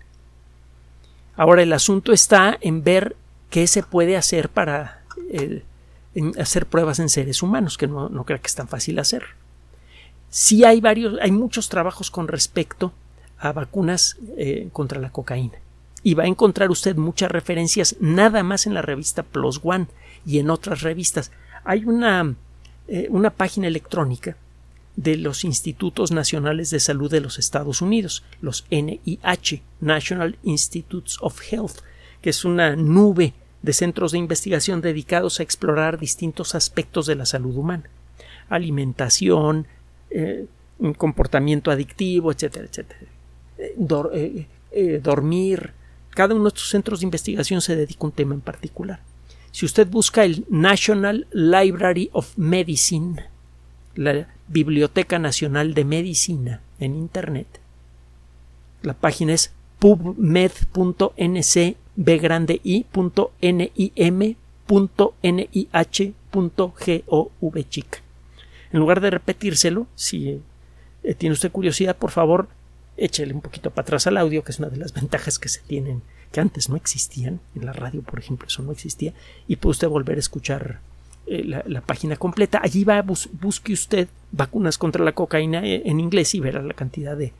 Ahora 1.37 1.63
el 1.63 1.73
asunto 1.73 2.13
está 2.13 2.57
en 2.61 2.83
ver 2.83 3.17
qué 3.51 3.67
se 3.67 3.83
puede 3.83 4.17
hacer 4.17 4.49
para 4.49 5.03
hacer 6.39 6.67
pruebas 6.67 6.99
en 6.99 7.09
seres 7.09 7.43
humanos, 7.43 7.79
que 7.79 7.87
no, 7.87 8.09
no 8.09 8.25
creo 8.25 8.41
que 8.41 8.47
es 8.47 8.55
tan 8.55 8.69
fácil 8.69 8.99
hacer. 8.99 9.25
Sí 10.31 10.65
hay 10.65 10.81
varios, 10.81 11.19
hay 11.21 11.31
muchos 11.31 11.69
trabajos 11.69 12.11
con 12.11 12.29
respecto 12.29 12.93
a 13.39 13.53
vacunas 13.53 14.17
eh, 14.37 14.69
contra 14.73 15.01
la 15.01 15.11
cocaína. 15.11 15.59
y 16.03 16.15
va 16.15 16.25
a 16.25 16.29
encontrar 16.29 16.71
usted 16.71 16.97
muchas 16.97 17.31
referencias 17.31 17.97
nada 17.99 18.43
más 18.43 18.67
en 18.67 18.75
la 18.75 18.83
revista 18.83 19.25
Plus 19.25 19.61
One 19.63 19.89
y 20.25 20.39
en 20.39 20.49
otras 20.49 20.83
revistas. 20.83 21.33
Hay 21.65 21.85
una, 21.85 22.35
eh, 22.87 23.09
una 23.11 23.31
página 23.31 23.67
electrónica 23.67 24.37
de 24.97 25.17
los 25.17 25.45
Institutos 25.45 26.11
Nacionales 26.11 26.71
de 26.71 26.81
Salud 26.81 27.11
de 27.11 27.21
los 27.21 27.39
Estados 27.39 27.83
Unidos, 27.83 28.25
los 28.41 28.65
NIH, 28.71 29.63
National 29.81 30.39
Institutes 30.43 31.19
of 31.21 31.41
Health, 31.51 31.79
que 32.21 32.31
es 32.31 32.45
una 32.45 32.75
nube 32.75 33.33
de 33.63 33.73
centros 33.73 34.13
de 34.13 34.19
investigación 34.19 34.81
dedicados 34.81 35.41
a 35.41 35.43
explorar 35.43 35.99
distintos 35.99 36.55
aspectos 36.55 37.07
de 37.07 37.17
la 37.17 37.27
salud 37.27 37.57
humana. 37.57 37.91
Alimentación, 38.49 39.67
eh, 40.11 40.47
comportamiento 40.97 41.71
adictivo, 41.71 42.33
etcétera, 42.33 42.67
etcétera. 42.67 43.01
Eh, 43.59 44.47
eh, 44.71 45.01
dormir. 45.03 45.73
Cada 46.11 46.35
uno 46.35 46.45
de 46.45 46.49
estos 46.49 46.69
centros 46.69 47.01
de 47.01 47.07
investigación 47.07 47.61
se 47.61 47.77
dedica 47.77 48.01
a 48.03 48.07
un 48.07 48.13
tema 48.13 48.35
en 48.35 48.41
particular. 48.41 49.01
Si 49.51 49.67
usted 49.67 49.89
busca 49.89 50.25
el 50.25 50.45
National 50.49 51.27
Library 51.33 52.11
of 52.13 52.37
Medicine, 52.37 53.25
la 53.95 54.29
Biblioteca 54.47 55.19
Nacional 55.19 55.75
de 55.75 55.85
Medicina 55.85 56.61
en 56.79 56.95
Internet, 56.95 57.47
la 58.83 58.95
página 58.95 59.33
es 59.33 59.53
pubmed.nc 59.79 61.77
b 61.97 62.19
grande 62.19 62.61
chica. 67.69 67.99
En 68.71 68.81
lugar 68.81 69.01
de 69.01 69.11
repetírselo, 69.11 69.87
si 69.95 70.41
eh, 71.03 71.15
tiene 71.15 71.33
usted 71.33 71.51
curiosidad, 71.51 71.97
por 71.97 72.11
favor, 72.11 72.49
échele 72.97 73.33
un 73.33 73.41
poquito 73.41 73.71
para 73.71 73.83
atrás 73.83 74.07
al 74.07 74.17
audio, 74.19 74.45
que 74.45 74.53
es 74.53 74.59
una 74.59 74.69
de 74.69 74.77
las 74.77 74.93
ventajas 74.93 75.39
que 75.39 75.49
se 75.49 75.61
tienen, 75.61 76.03
que 76.33 76.41
antes 76.41 76.69
no 76.69 76.77
existían. 76.77 77.41
En 77.55 77.65
la 77.65 77.73
radio, 77.73 78.03
por 78.03 78.19
ejemplo, 78.19 78.47
eso 78.47 78.63
no 78.63 78.73
existía. 78.73 79.15
Y 79.47 79.57
puede 79.57 79.73
usted 79.73 79.89
volver 79.89 80.17
a 80.17 80.21
escuchar 80.21 80.81
eh, 81.27 81.45
la, 81.45 81.81
página 81.81 82.17
completa. 82.17 82.61
Allí 82.63 82.85
va, 82.85 83.03
busque 83.03 83.73
usted 83.73 84.09
vacunas 84.33 84.79
contra 84.79 85.05
la 85.05 85.13
cocaína 85.13 85.65
eh, 85.65 85.83
en 85.85 86.01
inglés 86.01 86.35
y 86.35 86.41
verá 86.41 86.63
la 86.63 86.75
cantidad 86.75 87.17
de, 87.17 87.33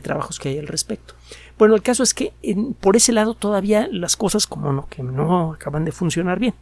trabajos 0.00 0.38
que 0.38 0.50
hay 0.50 0.58
al 0.58 0.66
respecto. 0.66 1.14
Bueno, 1.58 1.74
el 1.74 1.82
caso 1.82 2.02
es 2.02 2.12
que 2.12 2.32
por 2.80 2.96
ese 2.96 3.12
lado 3.12 3.34
todavía 3.34 3.88
las 3.90 4.16
cosas 4.16 4.46
como 4.46 4.72
no, 4.72 4.86
que 4.88 5.02
no 5.02 5.52
acaban 5.52 5.84
de 5.84 5.92
funcionar 5.92 6.38
bien. 6.38 6.54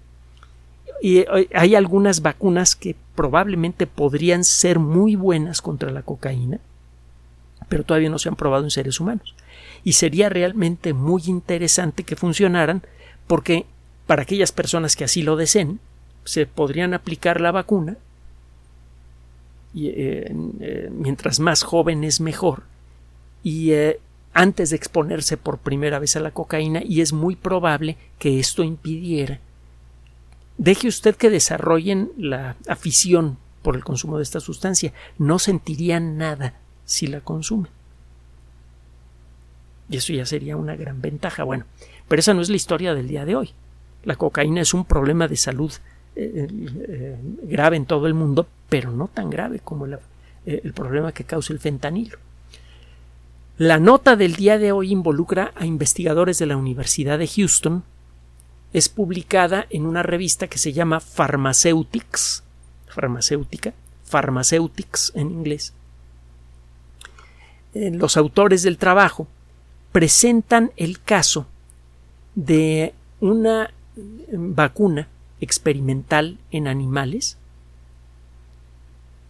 Y 1.02 1.24
hay 1.52 1.74
algunas 1.74 2.22
vacunas 2.22 2.76
que 2.76 2.96
probablemente 3.14 3.86
podrían 3.86 4.44
ser 4.44 4.78
muy 4.78 5.16
buenas 5.16 5.60
contra 5.60 5.90
la 5.90 6.02
cocaína, 6.02 6.60
pero 7.68 7.84
todavía 7.84 8.08
no 8.08 8.18
se 8.18 8.28
han 8.28 8.36
probado 8.36 8.64
en 8.64 8.70
seres 8.70 9.00
humanos. 9.00 9.34
Y 9.82 9.94
sería 9.94 10.28
realmente 10.28 10.94
muy 10.94 11.22
interesante 11.26 12.04
que 12.04 12.16
funcionaran 12.16 12.82
porque 13.26 13.66
para 14.06 14.22
aquellas 14.22 14.52
personas 14.52 14.96
que 14.96 15.04
así 15.04 15.22
lo 15.22 15.36
deseen, 15.36 15.80
se 16.24 16.46
podrían 16.46 16.94
aplicar 16.94 17.40
la 17.40 17.52
vacuna 17.52 17.96
y, 19.74 19.88
eh, 19.88 20.34
eh, 20.60 20.90
mientras 20.90 21.40
más 21.40 21.62
joven 21.62 22.04
es 22.04 22.20
mejor 22.20 22.62
y 23.42 23.72
eh, 23.72 24.00
antes 24.34 24.70
de 24.70 24.76
exponerse 24.76 25.36
por 25.36 25.58
primera 25.58 25.98
vez 25.98 26.16
a 26.16 26.20
la 26.20 26.32
cocaína 26.32 26.82
y 26.84 27.00
es 27.00 27.12
muy 27.12 27.36
probable 27.36 27.96
que 28.18 28.38
esto 28.38 28.62
impidiera 28.62 29.40
deje 30.58 30.88
usted 30.88 31.16
que 31.16 31.30
desarrollen 31.30 32.10
la 32.16 32.56
afición 32.68 33.38
por 33.62 33.76
el 33.76 33.84
consumo 33.84 34.18
de 34.18 34.22
esta 34.22 34.40
sustancia 34.40 34.92
no 35.18 35.38
sentirían 35.38 36.18
nada 36.18 36.54
si 36.84 37.06
la 37.06 37.20
consumen. 37.20 37.70
Y 39.88 39.96
eso 39.96 40.12
ya 40.12 40.26
sería 40.26 40.56
una 40.56 40.76
gran 40.76 41.00
ventaja. 41.00 41.44
Bueno, 41.44 41.64
pero 42.08 42.20
esa 42.20 42.34
no 42.34 42.42
es 42.42 42.50
la 42.50 42.56
historia 42.56 42.94
del 42.94 43.08
día 43.08 43.24
de 43.24 43.36
hoy. 43.36 43.50
La 44.04 44.16
cocaína 44.16 44.60
es 44.60 44.74
un 44.74 44.84
problema 44.84 45.28
de 45.28 45.36
salud 45.36 45.72
eh, 46.16 46.46
eh, 46.48 47.16
grave 47.42 47.76
en 47.76 47.86
todo 47.86 48.06
el 48.06 48.14
mundo, 48.14 48.46
pero 48.68 48.90
no 48.90 49.08
tan 49.08 49.30
grave 49.30 49.60
como 49.60 49.86
eh, 49.86 49.98
el 50.44 50.72
problema 50.72 51.12
que 51.12 51.24
causa 51.24 51.52
el 51.52 51.58
fentanilo. 51.58 52.18
La 53.56 53.78
nota 53.78 54.16
del 54.16 54.34
día 54.34 54.58
de 54.58 54.72
hoy 54.72 54.90
involucra 54.90 55.52
a 55.54 55.64
investigadores 55.64 56.38
de 56.38 56.46
la 56.46 56.56
Universidad 56.56 57.18
de 57.18 57.28
Houston. 57.28 57.84
Es 58.72 58.88
publicada 58.88 59.66
en 59.70 59.86
una 59.86 60.02
revista 60.02 60.48
que 60.48 60.58
se 60.58 60.72
llama 60.72 60.98
Pharmaceutics, 60.98 62.42
farmacéutica, 62.88 63.72
Pharmaceutics 64.04 65.12
en 65.14 65.30
inglés, 65.30 65.72
eh, 67.74 67.90
los 67.90 68.16
autores 68.16 68.62
del 68.62 68.78
trabajo 68.78 69.26
presentan 69.90 70.70
el 70.76 71.00
caso 71.00 71.46
de 72.34 72.94
una 73.20 73.72
vacuna 74.32 75.08
experimental 75.40 76.38
en 76.50 76.68
animales 76.68 77.36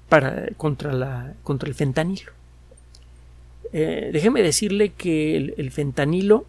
para, 0.09 0.49
contra, 0.57 0.93
la, 0.93 1.35
contra 1.43 1.69
el 1.69 1.75
fentanilo. 1.75 2.33
Eh, 3.77 4.11
déjeme 4.13 4.41
decirle 4.41 4.91
que 4.91 5.37
el, 5.37 5.71
fentanilo 5.73 6.47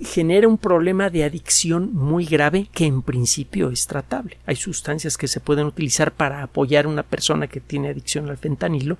genera 0.00 0.48
un 0.48 0.58
problema 0.58 1.08
de 1.08 1.22
adicción 1.22 1.94
muy 1.94 2.24
grave 2.24 2.66
que 2.72 2.84
en 2.84 3.00
principio 3.00 3.70
es 3.70 3.86
tratable. 3.86 4.38
Hay 4.44 4.56
sustancias 4.56 5.16
que 5.16 5.28
se 5.28 5.38
pueden 5.38 5.66
utilizar 5.66 6.10
para 6.10 6.42
apoyar 6.42 6.86
a 6.86 6.88
una 6.88 7.04
persona 7.04 7.46
que 7.46 7.60
tiene 7.60 7.90
adicción 7.90 8.28
al 8.28 8.38
fentanilo, 8.38 8.98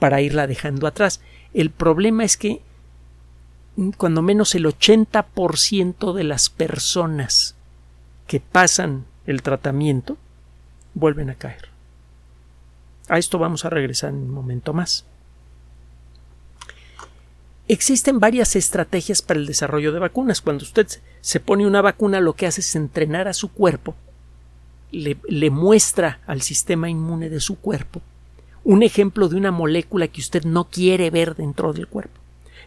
para 0.00 0.20
irla 0.20 0.48
dejando 0.48 0.88
atrás. 0.88 1.20
El 1.54 1.70
problema 1.70 2.24
es 2.24 2.36
que 2.36 2.60
cuando 3.96 4.20
menos 4.20 4.56
el 4.56 4.66
80% 4.66 6.12
de 6.12 6.24
las 6.24 6.50
personas 6.50 7.54
que 8.26 8.40
pasan 8.40 9.04
el 9.28 9.42
tratamiento 9.42 10.16
vuelven 10.94 11.30
a 11.30 11.36
caer. 11.36 11.68
A 13.08 13.16
esto 13.16 13.38
vamos 13.38 13.64
a 13.64 13.70
regresar 13.70 14.10
en 14.10 14.16
un 14.16 14.30
momento 14.30 14.72
más. 14.72 15.06
Existen 17.66 18.20
varias 18.20 18.56
estrategias 18.56 19.22
para 19.22 19.40
el 19.40 19.46
desarrollo 19.46 19.92
de 19.92 19.98
vacunas. 19.98 20.42
Cuando 20.42 20.64
usted 20.64 20.86
se 21.20 21.40
pone 21.40 21.66
una 21.66 21.80
vacuna, 21.80 22.20
lo 22.20 22.34
que 22.34 22.46
hace 22.46 22.60
es 22.60 22.76
entrenar 22.76 23.26
a 23.26 23.32
su 23.32 23.52
cuerpo, 23.52 23.94
le, 24.92 25.50
muestra 25.50 26.20
al 26.26 26.42
sistema 26.42 26.88
inmune 26.88 27.28
de 27.28 27.40
su 27.40 27.58
cuerpo 27.58 28.00
un 28.62 28.82
ejemplo 28.82 29.28
de 29.28 29.36
una 29.36 29.50
molécula 29.50 30.08
que 30.08 30.22
usted 30.22 30.44
no 30.44 30.64
quiere 30.64 31.10
ver 31.10 31.34
dentro 31.34 31.74
del 31.74 31.86
cuerpo. 31.86 32.18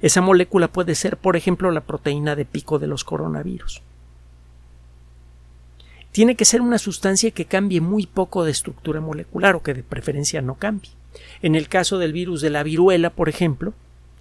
Esa 0.01 0.21
molécula 0.21 0.67
puede 0.67 0.93
ser, 0.93 1.17
por 1.17 1.35
ejemplo, 1.35 1.71
la 1.71 1.81
proteína 1.81 2.35
de 2.35 2.45
pico 2.45 2.77
de 2.77 2.85
los 2.85 3.03
coronavirus. 3.03 3.81
Tiene 6.11 6.35
que 6.35 6.45
ser 6.45 6.61
una 6.61 6.77
sustancia 6.77 7.31
que 7.31 7.45
cambie 7.45 7.81
muy 7.81 8.05
poco 8.05 8.43
de 8.43 8.51
estructura 8.51 9.01
molecular 9.01 9.55
o 9.55 9.63
que 9.63 9.73
de 9.73 9.81
preferencia 9.81 10.41
no 10.43 10.55
cambie. 10.55 10.91
En 11.41 11.55
el 11.55 11.67
caso 11.67 11.97
del 11.97 12.13
virus 12.13 12.41
de 12.41 12.51
la 12.51 12.61
viruela, 12.61 13.09
por 13.09 13.27
ejemplo, 13.27 13.73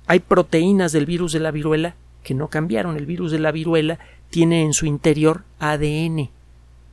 hay 0.06 0.20
proteínas 0.20 0.92
del 0.92 1.06
virus 1.06 1.32
de 1.32 1.40
la 1.40 1.50
viruela 1.50 1.94
que 2.22 2.34
no 2.34 2.48
cambiaron. 2.48 2.96
El 2.96 3.06
virus 3.06 3.32
de 3.32 3.38
la 3.38 3.52
viruela 3.52 3.98
tiene 4.30 4.62
en 4.62 4.72
su 4.72 4.86
interior 4.86 5.42
ADN. 5.58 6.30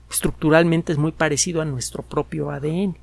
Estructuralmente 0.09 0.91
es 0.91 0.97
muy 0.97 1.11
parecido 1.11 1.61
a 1.61 1.65
nuestro 1.65 2.03
propio 2.03 2.51
ADN. 2.51 2.97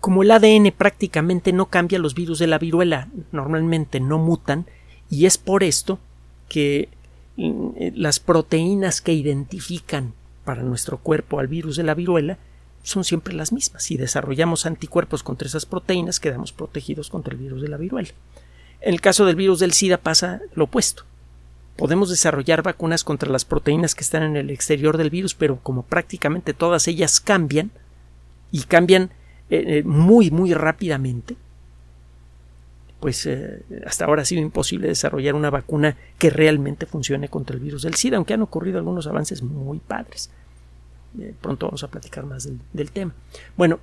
Como 0.00 0.22
el 0.22 0.30
ADN 0.30 0.72
prácticamente 0.76 1.52
no 1.52 1.66
cambia, 1.66 1.98
los 1.98 2.14
virus 2.14 2.38
de 2.38 2.46
la 2.46 2.58
viruela 2.58 3.08
normalmente 3.32 4.00
no 4.00 4.18
mutan 4.18 4.66
y 5.10 5.26
es 5.26 5.36
por 5.36 5.62
esto 5.62 5.98
que 6.48 6.88
mm, 7.36 7.70
las 7.94 8.18
proteínas 8.18 9.00
que 9.00 9.12
identifican 9.12 10.14
para 10.44 10.62
nuestro 10.62 10.98
cuerpo 10.98 11.38
al 11.38 11.48
virus 11.48 11.76
de 11.76 11.82
la 11.82 11.94
viruela 11.94 12.38
son 12.82 13.04
siempre 13.04 13.34
las 13.34 13.52
mismas. 13.52 13.82
Si 13.82 13.96
desarrollamos 13.96 14.66
anticuerpos 14.66 15.22
contra 15.22 15.48
esas 15.48 15.66
proteínas, 15.66 16.20
quedamos 16.20 16.52
protegidos 16.52 17.10
contra 17.10 17.34
el 17.34 17.40
virus 17.40 17.62
de 17.62 17.68
la 17.68 17.76
viruela. 17.76 18.10
En 18.80 18.94
el 18.94 19.00
caso 19.00 19.26
del 19.26 19.36
virus 19.36 19.60
del 19.60 19.72
SIDA 19.72 19.98
pasa 19.98 20.40
lo 20.54 20.64
opuesto. 20.64 21.04
Podemos 21.76 22.10
desarrollar 22.10 22.62
vacunas 22.62 23.04
contra 23.04 23.30
las 23.30 23.44
proteínas 23.44 23.94
que 23.94 24.02
están 24.02 24.22
en 24.22 24.36
el 24.36 24.50
exterior 24.50 24.96
del 24.96 25.10
virus, 25.10 25.34
pero 25.34 25.58
como 25.62 25.82
prácticamente 25.82 26.54
todas 26.54 26.88
ellas 26.88 27.20
cambian, 27.20 27.70
y 28.52 28.62
cambian 28.64 29.10
eh, 29.48 29.78
eh, 29.78 29.82
muy, 29.84 30.30
muy 30.30 30.54
rápidamente, 30.54 31.36
pues 33.00 33.24
eh, 33.26 33.62
hasta 33.86 34.04
ahora 34.04 34.22
ha 34.22 34.26
sido 34.26 34.42
imposible 34.42 34.88
desarrollar 34.88 35.34
una 35.34 35.50
vacuna 35.50 35.96
que 36.18 36.30
realmente 36.30 36.86
funcione 36.86 37.28
contra 37.28 37.56
el 37.56 37.62
virus 37.62 37.82
del 37.82 37.94
SIDA, 37.94 38.16
aunque 38.16 38.34
han 38.34 38.42
ocurrido 38.42 38.78
algunos 38.78 39.06
avances 39.06 39.42
muy 39.42 39.78
padres. 39.78 40.30
Pronto 41.40 41.66
vamos 41.66 41.82
a 41.82 41.88
platicar 41.88 42.24
más 42.24 42.48
del, 42.72 42.90
tema. 42.90 43.12
Bueno, 43.56 43.80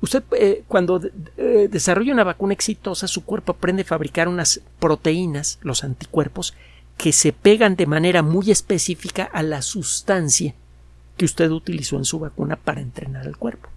usted 0.00 0.22
cuando 0.68 1.00
desarrolla 1.38 2.12
una 2.12 2.24
vacuna 2.24 2.52
exitosa, 2.52 3.08
su 3.08 3.24
cuerpo 3.24 3.52
aprende 3.52 3.82
a 3.82 3.86
fabricar 3.86 4.28
unas 4.28 4.60
proteínas, 4.78 5.58
los 5.62 5.84
anticuerpos, 5.84 6.54
que 6.96 7.12
se 7.12 7.32
pegan 7.32 7.76
de 7.76 7.86
manera 7.86 8.22
muy 8.22 8.50
específica 8.50 9.24
a 9.24 9.42
la 9.42 9.62
sustancia 9.62 10.54
que 11.16 11.24
usted 11.24 11.50
utilizó 11.50 11.96
en 11.96 12.04
su 12.04 12.18
vacuna 12.18 12.56
para 12.56 12.80
entrenar 12.80 13.26
al 13.26 13.36
cuerpo. 13.36 13.70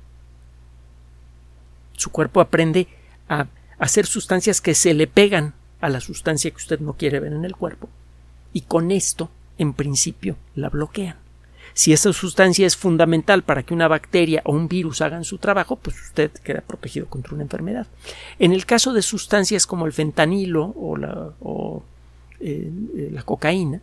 Su 1.96 2.10
cuerpo 2.10 2.42
aprende 2.42 2.88
a 3.30 3.48
hacer 3.80 4.06
sustancias 4.06 4.62
que 4.62 4.76
se 4.76 4.94
le 4.94 5.08
pegan 5.08 5.54
a 5.80 5.90
la 5.90 6.02
sustancia 6.02 6.52
que 6.52 6.58
usted 6.58 6.80
no 6.80 6.94
quiere 6.94 7.20
ver 7.20 7.34
en 7.34 7.46
el 7.46 7.56
cuerpo 7.56 7.90
y 8.54 8.62
con 8.62 8.92
esto, 8.92 9.30
en 9.58 9.74
principio, 9.74 10.38
la 10.56 10.70
bloquean. 10.70 11.23
Si 11.74 11.92
esa 11.92 12.14
sustancia 12.14 12.68
es 12.68 12.78
fundamental 12.78 13.44
para 13.44 13.64
que 13.64 13.74
una 13.74 13.88
bacteria 13.88 14.42
o 14.46 14.54
un 14.54 14.68
virus 14.68 15.02
hagan 15.02 15.24
su 15.24 15.40
trabajo, 15.40 15.76
pues 15.76 16.00
usted 16.02 16.32
queda 16.32 16.62
protegido 16.62 17.08
contra 17.08 17.34
una 17.34 17.44
enfermedad. 17.44 17.88
En 18.38 18.54
el 18.54 18.66
caso 18.66 18.94
de 18.94 19.02
sustancias 19.02 19.66
como 19.66 19.86
el 19.86 19.94
fentanilo 19.94 20.74
o 20.80 20.98
la, 20.98 21.32
eh, 22.40 23.22
cocaína, 23.26 23.82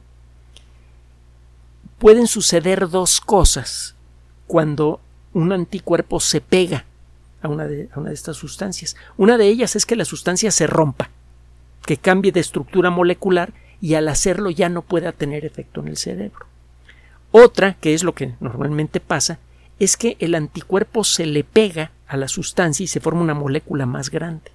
pueden 1.99 2.29
suceder 2.29 2.89
dos 2.89 3.21
cosas 3.21 3.97
cuando 4.47 5.01
un 5.33 5.53
anticuerpo 5.53 6.21
se 6.21 6.41
pega 6.41 6.85
a 7.43 7.49
una 7.49 7.67
de 7.67 7.89
estas 8.13 8.37
sustancias. 8.37 8.97
Una 9.17 9.37
de 9.37 9.49
ellas 9.49 9.75
es 9.75 9.85
que 9.85 9.97
la 9.97 10.05
sustancia 10.05 10.51
se 10.51 10.67
rompa, 10.67 11.11
que 11.85 11.97
cambie 11.97 12.33
de 12.33 12.41
estructura 12.41 12.91
molecular 12.91 13.53
y 13.81 13.95
al 13.95 14.09
hacerlo 14.09 14.51
ya 14.51 14.69
no 14.69 14.83
pueda 14.83 15.13
tener 15.13 15.45
efecto 15.45 15.81
en 15.81 15.89
el 15.89 15.97
cerebro. 15.97 16.50
Otra, 17.33 17.75
que 17.75 17.95
es 17.95 18.03
lo 18.03 18.15
que 18.15 18.35
normalmente 18.41 19.01
pasa, 19.01 19.39
es 19.79 19.97
que 19.97 20.17
el 20.21 20.35
anticuerpo 20.35 21.05
se 21.05 21.27
le 21.27 21.45
pega 21.45 21.93
a 22.07 22.17
la 22.17 22.29
sustancia 22.29 22.85
y 22.85 22.89
se 22.89 23.01
forma 23.01 23.23
una 23.23 23.35
molécula 23.35 23.87
más 23.87 24.11
grande. 24.11 24.51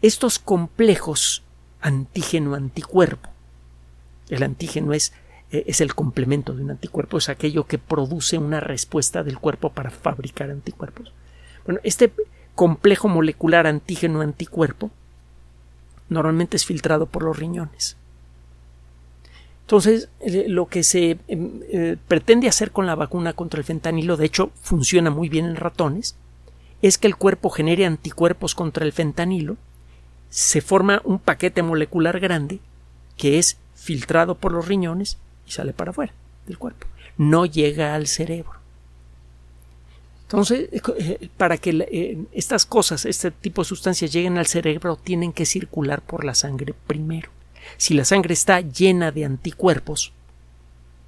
Estos 0.00 0.38
complejos 0.38 1.42
antígeno-anticuerpo, 1.80 3.28
el 4.28 4.42
antígeno 4.42 4.92
es, 4.92 5.12
eh, 5.50 5.64
es 5.66 5.80
el 5.80 5.94
complemento 5.94 6.54
de 6.54 6.62
un 6.62 6.70
anticuerpo, 6.70 7.18
es 7.18 7.28
aquello 7.28 7.66
que 7.66 7.78
produce 7.78 8.38
una 8.38 8.60
respuesta 8.60 9.24
del 9.24 9.38
cuerpo 9.38 9.70
para 9.70 9.90
fabricar 9.90 10.50
anticuerpos. 10.50 11.12
Bueno, 11.64 11.80
este 11.82 12.12
complejo 12.54 13.08
molecular 13.08 13.66
antígeno-anticuerpo 13.66 14.90
normalmente 16.08 16.56
es 16.56 16.64
filtrado 16.64 17.06
por 17.06 17.22
los 17.22 17.38
riñones. 17.38 17.96
Entonces, 19.68 20.08
eh, 20.20 20.46
lo 20.48 20.64
que 20.64 20.82
se 20.82 21.18
em, 21.28 21.60
eh, 21.68 21.98
pretende 22.08 22.48
hacer 22.48 22.70
con 22.70 22.86
la 22.86 22.94
vacuna 22.94 23.34
contra 23.34 23.60
el 23.60 23.66
fentanilo, 23.66 24.16
de 24.16 24.24
hecho, 24.24 24.50
funciona 24.62 25.10
muy 25.10 25.28
bien 25.28 25.44
en 25.44 25.56
ratones, 25.56 26.16
es 26.80 26.96
que 26.96 27.06
el 27.06 27.16
cuerpo 27.16 27.50
genere 27.50 27.84
anticuerpos 27.84 28.54
contra 28.54 28.86
el 28.86 28.94
fentanilo, 28.94 29.58
se 30.30 30.62
forma 30.62 31.02
un 31.04 31.18
paquete 31.18 31.62
molecular 31.62 32.18
grande 32.18 32.60
que 33.18 33.38
es 33.38 33.58
filtrado 33.74 34.36
por 34.36 34.52
los 34.52 34.66
riñones 34.66 35.18
y 35.46 35.50
sale 35.50 35.74
para 35.74 35.90
afuera 35.90 36.14
del 36.46 36.56
cuerpo. 36.56 36.86
No 37.18 37.44
llega 37.44 37.94
al 37.94 38.06
cerebro. 38.06 38.54
Entonces, 40.22 40.70
eh, 40.72 41.28
para 41.36 41.58
que 41.58 42.26
estas 42.32 42.64
cosas, 42.64 43.04
este 43.04 43.30
tipo 43.32 43.60
de 43.60 43.68
sustancias 43.68 44.14
lleguen 44.14 44.38
al 44.38 44.46
cerebro, 44.46 44.96
tienen 44.96 45.34
que 45.34 45.44
circular 45.44 46.00
por 46.00 46.24
la 46.24 46.34
sangre 46.34 46.74
primero. 46.86 47.28
Si 47.76 47.94
la 47.94 48.04
sangre 48.04 48.34
está 48.34 48.60
llena 48.60 49.10
de 49.12 49.24
anticuerpos, 49.24 50.12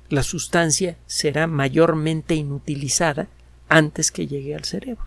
la 0.08 0.22
sustancia 0.22 0.96
será 1.06 1.46
mayormente 1.46 2.34
inutilizada 2.34 3.28
antes 3.68 4.10
que 4.10 4.26
llegue 4.26 4.54
al 4.54 4.64
cerebro. 4.64 5.06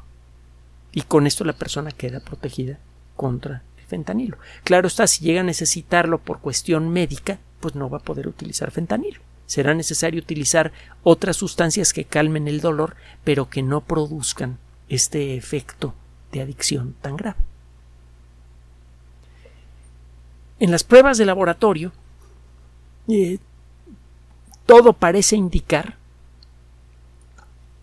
Y 0.92 1.02
con 1.02 1.28
esto 1.28 1.44
la 1.44 1.54
persona 1.54 1.92
queda 1.92 2.20
protegida 2.20 2.80
contra 3.16 3.64
el 3.78 3.86
fentanilo. 3.86 4.38
Claro 4.64 4.88
está, 4.88 5.08
si 5.08 5.26
llega 5.26 5.42
a 5.42 5.46
necesitarlo 5.46 6.20
por 6.20 6.40
cuestión 6.40 6.90
médica, 6.90 7.40
pues 7.60 7.76
no 7.76 7.90
va 7.90 7.98
a 7.98 8.04
poder 8.04 8.28
utilizar 8.28 8.72
fentanilo 8.72 9.20
será 9.46 9.74
necesario 9.74 10.20
utilizar 10.20 10.72
otras 11.04 11.38
sustancias 11.38 11.94
que 11.94 12.06
calmen 12.06 12.48
el 12.48 12.62
dolor, 12.62 12.96
pero 13.24 13.50
que 13.50 13.62
no 13.62 13.82
produzcan 13.82 14.58
este 14.90 15.36
efecto 15.36 15.94
de 16.32 16.42
adicción 16.42 16.96
tan 17.02 17.18
grave. 17.18 17.38
En 20.60 20.72
las 20.72 20.84
pruebas 20.84 21.18
de 21.18 21.26
laboratorio, 21.26 21.92
eh, 23.08 23.40
todo 24.66 24.94
parece 24.94 25.36
indicar 25.36 25.98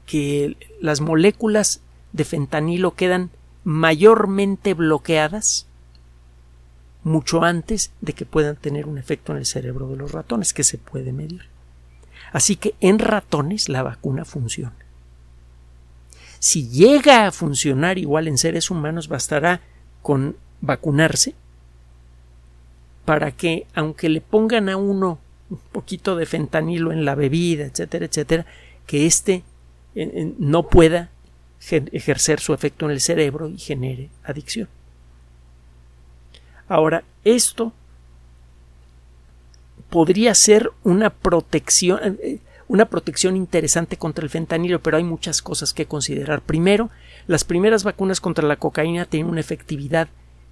que 0.06 0.56
las 0.80 1.00
moléculas 1.00 1.80
de 2.12 2.24
fentanilo 2.24 2.94
quedan 2.94 3.30
mayormente 3.64 4.74
bloqueadas 4.74 5.66
mucho 7.02 7.44
antes 7.44 7.92
de 8.00 8.12
que 8.12 8.26
puedan 8.26 8.56
tener 8.56 8.86
un 8.86 8.98
efecto 8.98 9.32
en 9.32 9.38
el 9.38 9.46
cerebro 9.46 9.88
de 9.88 9.96
los 9.96 10.12
ratones, 10.12 10.52
que 10.52 10.64
se 10.64 10.78
puede 10.78 11.12
medir. 11.12 11.48
Así 12.32 12.56
que 12.56 12.74
en 12.80 12.98
ratones 12.98 13.68
la 13.68 13.82
vacuna 13.82 14.24
funciona. 14.24 14.74
Si 16.38 16.68
llega 16.68 17.26
a 17.26 17.32
funcionar 17.32 17.98
igual 17.98 18.28
en 18.28 18.38
seres 18.38 18.70
humanos, 18.70 19.08
bastará 19.08 19.60
con 20.02 20.36
vacunarse 20.60 21.34
para 23.10 23.32
que, 23.32 23.66
aunque 23.74 24.08
le 24.08 24.20
pongan 24.20 24.68
a 24.68 24.76
uno 24.76 25.18
un 25.50 25.58
poquito 25.72 26.14
de 26.14 26.26
fentanilo 26.26 26.92
en 26.92 27.04
la 27.04 27.16
bebida, 27.16 27.64
etcétera, 27.64 28.04
etcétera, 28.06 28.46
que 28.86 29.04
éste 29.04 29.42
eh, 29.96 30.32
no 30.38 30.68
pueda 30.68 31.10
ejercer 31.58 32.38
su 32.38 32.54
efecto 32.54 32.84
en 32.84 32.92
el 32.92 33.00
cerebro 33.00 33.48
y 33.48 33.58
genere 33.58 34.10
adicción. 34.22 34.68
Ahora, 36.68 37.02
esto 37.24 37.72
podría 39.88 40.32
ser 40.36 40.70
una 40.84 41.10
protección, 41.10 42.16
eh, 42.22 42.38
una 42.68 42.84
protección 42.84 43.36
interesante 43.36 43.96
contra 43.96 44.22
el 44.22 44.30
fentanilo, 44.30 44.78
pero 44.78 44.98
hay 44.98 45.04
muchas 45.04 45.42
cosas 45.42 45.74
que 45.74 45.86
considerar. 45.86 46.42
Primero, 46.42 46.90
las 47.26 47.42
primeras 47.42 47.82
vacunas 47.82 48.20
contra 48.20 48.46
la 48.46 48.54
cocaína 48.54 49.04
tienen 49.04 49.32
una 49.32 49.40
efectividad 49.40 50.06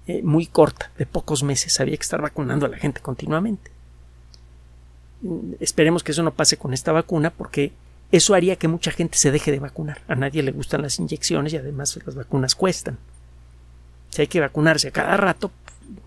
eh, 0.09 0.23
muy 0.23 0.47
corta, 0.47 0.89
de 0.97 1.05
pocos 1.05 1.43
meses. 1.43 1.79
Había 1.79 1.95
que 1.95 2.01
estar 2.01 2.19
vacunando 2.19 2.65
a 2.65 2.69
la 2.69 2.77
gente 2.77 2.99
continuamente. 2.99 3.69
Mm, 5.21 5.53
esperemos 5.59 6.03
que 6.03 6.13
eso 6.13 6.23
no 6.23 6.33
pase 6.33 6.57
con 6.57 6.73
esta 6.73 6.91
vacuna, 6.91 7.29
porque 7.29 7.73
eso 8.11 8.33
haría 8.33 8.55
que 8.55 8.67
mucha 8.67 8.89
gente 8.89 9.19
se 9.19 9.29
deje 9.29 9.51
de 9.51 9.59
vacunar. 9.59 10.01
A 10.07 10.15
nadie 10.15 10.41
le 10.41 10.51
gustan 10.51 10.81
las 10.81 10.97
inyecciones 10.97 11.53
y 11.53 11.57
además 11.57 11.99
las 12.03 12.15
vacunas 12.15 12.55
cuestan. 12.55 12.97
Si 14.09 14.23
hay 14.23 14.27
que 14.27 14.39
vacunarse 14.39 14.87
a 14.87 14.91
cada 14.91 15.15
rato, 15.15 15.51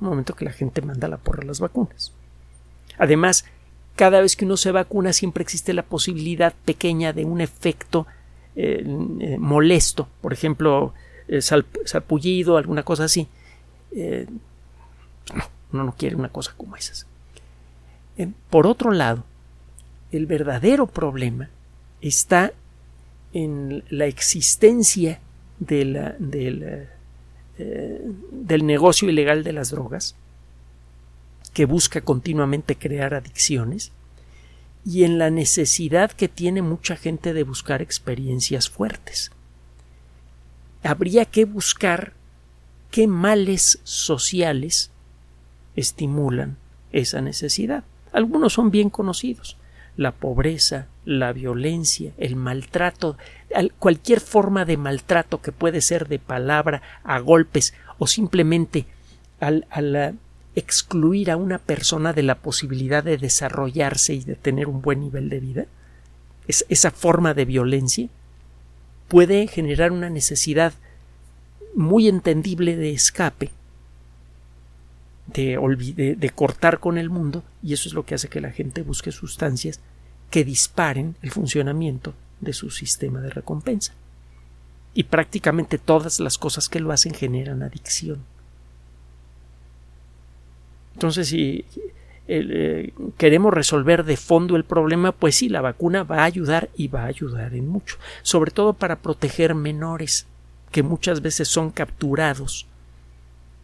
un 0.01 0.09
momento 0.09 0.35
que 0.35 0.47
la 0.47 0.53
gente 0.53 0.83
manda 0.83 1.07
la 1.07 1.19
porra 1.19 1.45
las 1.45 1.61
vacunas. 1.61 2.11
Además, 2.99 3.45
cada 3.95 4.21
vez 4.21 4.35
que 4.35 4.47
uno 4.47 4.57
se 4.57 4.73
vacuna 4.73 5.13
siempre 5.13 5.45
existe 5.45 5.73
la 5.75 5.85
posibilidad 5.85 6.53
pequeña 6.65 7.13
de 7.13 7.25
un 7.25 7.41
efecto 7.41 8.09
eh, 8.57 8.85
eh, 9.21 9.39
molesto, 9.39 10.09
por 10.21 10.33
ejemplo, 10.33 10.93
eh, 11.29 11.41
salpullido, 11.41 12.57
alguna 12.57 12.83
cosa 12.83 13.05
así. 13.05 13.29
No, 13.95 15.45
uno 15.73 15.85
no 15.85 15.95
quiere 15.97 16.17
una 16.17 16.29
cosa 16.31 16.55
como 16.57 16.77
esas. 16.77 17.07
por 18.51 18.67
otro 18.67 18.93
lado, 18.93 19.25
el 20.11 20.27
verdadero 20.27 20.87
problema 20.87 21.49
está 22.01 22.53
en 23.33 23.85
la 23.89 24.07
existencia 24.07 25.21
del 25.59 26.89
negocio 28.65 29.09
ilegal 29.09 29.45
de 29.45 29.53
las 29.53 29.71
drogas 29.71 30.15
que 31.55 31.65
busca 31.67 32.01
continuamente 32.01 32.77
crear 32.77 33.15
adicciones 33.15 33.93
y 34.85 35.05
en 35.05 35.19
la 35.19 35.31
necesidad 35.31 36.11
que 36.11 36.29
tiene 36.29 36.63
mucha 36.63 36.97
gente 36.97 37.33
de 37.33 37.45
buscar 37.45 37.83
experiencias 37.83 38.69
fuertes. 38.69 39.31
Habría 40.83 41.25
que 41.25 41.45
buscar 41.45 42.15
qué 42.93 43.09
males 43.09 43.81
sociales 43.83 44.93
estimulan 45.75 46.59
esa 46.93 47.21
necesidad. 47.23 47.83
Algunos 48.13 48.53
son 48.53 48.71
bien 48.71 48.91
conocidos. 48.91 49.57
La 49.97 50.13
pobreza, 50.13 50.87
la 51.05 51.33
violencia, 51.33 52.13
el 52.19 52.37
maltrato, 52.37 53.17
cualquier 53.79 54.21
forma 54.21 54.65
de 54.65 54.77
maltrato 54.77 55.41
que 55.41 55.53
puede 55.53 55.81
ser 55.81 56.07
de 56.07 56.19
palabra, 56.19 56.83
a 57.03 57.19
golpes 57.19 57.75
o 57.99 58.07
simplemente 58.07 58.87
al, 59.41 59.67
excluir 60.55 61.31
a 61.31 61.37
una 61.37 61.59
persona 61.59 62.13
de 62.13 62.23
la 62.23 62.37
posibilidad 62.37 63.03
de 63.03 63.17
desarrollarse 63.17 64.13
y 64.15 64.21
de 64.21 64.35
tener 64.35 64.69
un 64.69 64.83
buen 64.83 65.01
nivel 65.01 65.31
de 65.31 65.41
vida, 65.41 65.67
es, 66.47 66.67
esa 66.69 66.91
forma 66.91 67.33
de 67.33 67.47
violencia 67.47 68.09
puede 69.09 69.47
generar 69.47 69.93
una 69.93 70.11
necesidad 70.11 70.75
muy 71.75 72.09
entendible 72.09 72.77
de 72.77 72.93
escape, 72.93 73.51
de, 75.27 76.17
de 76.19 76.31
cortar 76.31 76.81
con 76.81 76.99
el 76.99 77.11
mundo, 77.11 77.43
y 77.63 77.73
eso 77.73 77.89
es 77.89 77.95
lo 77.95 78.05
que 78.05 78.15
hace 78.15 78.29
que 78.29 78.41
la 78.41 78.51
gente 78.51 78.83
busque 78.83 79.13
sustancias 79.13 79.81
que 80.31 80.45
disparen 80.45 81.17
el 81.23 81.31
funcionamiento 81.31 82.15
de 82.41 82.53
su 82.53 82.71
sistema 82.71 83.21
de 83.21 83.31
recompensa. 83.31 83.93
Y 84.95 85.05
prácticamente 85.05 85.79
todas 85.79 86.21
las 86.21 86.39
cosas 86.39 86.69
que 86.69 86.81
lo 86.81 86.93
hacen 86.93 87.15
generan 87.15 87.63
adicción. 87.63 88.21
Entonces, 90.95 91.29
si 91.29 91.65
eh, 92.29 92.93
queremos 93.17 93.53
resolver 93.53 94.05
de 94.05 94.17
fondo 94.17 94.57
el 94.57 94.65
problema, 94.65 95.13
pues 95.13 95.37
sí, 95.37 95.49
la 95.49 95.61
vacuna 95.61 96.03
va 96.03 96.19
a 96.19 96.25
ayudar 96.25 96.69
y 96.77 96.89
va 96.89 97.03
a 97.03 97.07
ayudar 97.07 97.55
en 97.55 97.69
mucho, 97.69 97.97
sobre 98.23 98.51
todo 98.51 98.75
para 98.75 98.97
proteger 98.97 99.55
menores 99.55 100.27
que 100.73 100.83
muchas 100.83 101.23
veces 101.23 101.47
son 101.47 101.71
capturados 101.71 102.67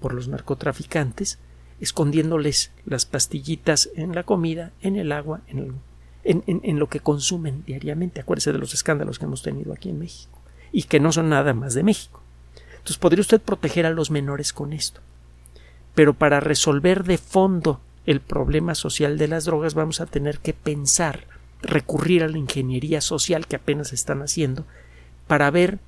por 0.01 0.15
los 0.15 0.29
narcotraficantes 0.29 1.39
escondiéndoles 1.81 2.71
las 2.87 3.07
pastillitas 3.07 3.89
en 3.95 4.15
la 4.15 4.25
comida, 4.25 4.73
en 4.81 4.97
el 4.97 5.13
agua, 5.13 5.41
en, 5.49 5.81
en, 6.25 6.79
lo 6.79 6.89
que 6.89 7.01
consumen 7.01 7.65
diariamente. 7.67 8.21
Acuérdese 8.21 8.53
de 8.53 8.59
los 8.59 8.75
escándalos 8.75 9.19
que 9.19 9.25
hemos 9.27 9.43
tenido 9.43 9.73
aquí 9.73 9.89
en 9.89 9.99
México 9.99 10.39
y 10.73 10.85
que 10.85 11.01
no 11.01 11.13
son 11.13 11.29
nada 11.29 11.55
más 11.55 11.75
de 11.75 11.83
México. 11.83 12.21
Entonces 12.73 12.99
podría 12.99 13.21
usted 13.21 13.41
proteger 13.41 13.87
a 13.87 13.91
los 13.91 14.11
menores 14.11 14.53
con 14.53 14.73
esto. 14.73 15.01
Pero 15.95 16.15
para 16.15 16.41
resolver 16.41 17.05
de 17.05 17.19
fondo 17.19 17.81
el 18.07 18.21
problema 18.21 18.75
social 18.75 19.19
de 19.19 19.29
las 19.29 19.45
drogas 19.45 19.75
vamos 19.75 20.01
a 20.01 20.07
tener 20.07 20.39
que 20.39 20.55
pensar, 20.55 21.27
recurrir 21.63 22.23
a 22.23 22.29
la 22.29 22.39
ingeniería 22.39 23.01
social 23.01 23.47
que 23.47 23.57
apenas 23.57 23.93
están 23.93 24.23
haciendo, 24.23 24.65
para 25.27 25.51
ver 25.51 25.79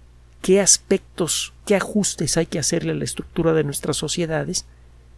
qué 0.43 0.61
aspectos, 0.61 1.53
qué 1.67 1.77
ajustes 1.77 2.37
hay 2.37 2.47
que 2.47 2.59
hacerle 2.59 2.93
a 2.93 2.97
la 2.97 3.05
estructura 3.05 3.53
de 3.53 3.65
nuestras 3.65 3.97
sociedades 3.97 4.65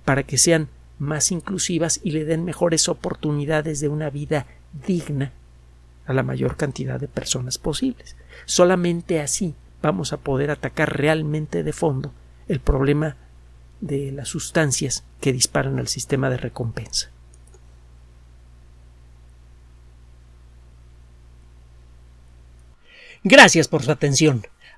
para 0.05 0.23
que 0.25 0.39
sean 0.39 0.69
más 0.99 1.33
inclusivas 1.33 2.01
y 2.03 2.13
le 2.13 2.25
den 2.25 2.45
mejores 2.45 2.89
oportunidades 2.89 3.81
de 3.81 3.89
una 3.89 4.11
vida 4.11 4.47
digna 4.87 5.33
a 6.07 6.13
la 6.13 6.23
mayor 6.23 6.57
cantidad 6.57 6.99
de 6.99 7.09
personas 7.09 7.59
posibles. 7.59 8.17
Solamente 8.47 9.21
así 9.21 9.55
vamos 9.83 10.13
a 10.13 10.19
poder 10.19 10.51
atacar 10.51 10.97
realmente 10.97 11.63
de 11.63 11.73
fondo 11.73 12.13
el 12.49 12.61
problema 12.61 13.17
de 13.81 14.13
las 14.13 14.29
sustancias 14.29 15.05
que 15.21 15.33
disparan 15.33 15.79
al 15.79 15.89
sistema 15.89 16.31
de 16.31 16.37
recompensa. 16.37 17.11
Gracias 23.25 23.69
por 23.69 23.83
su 23.83 23.91
atención. 23.91 24.45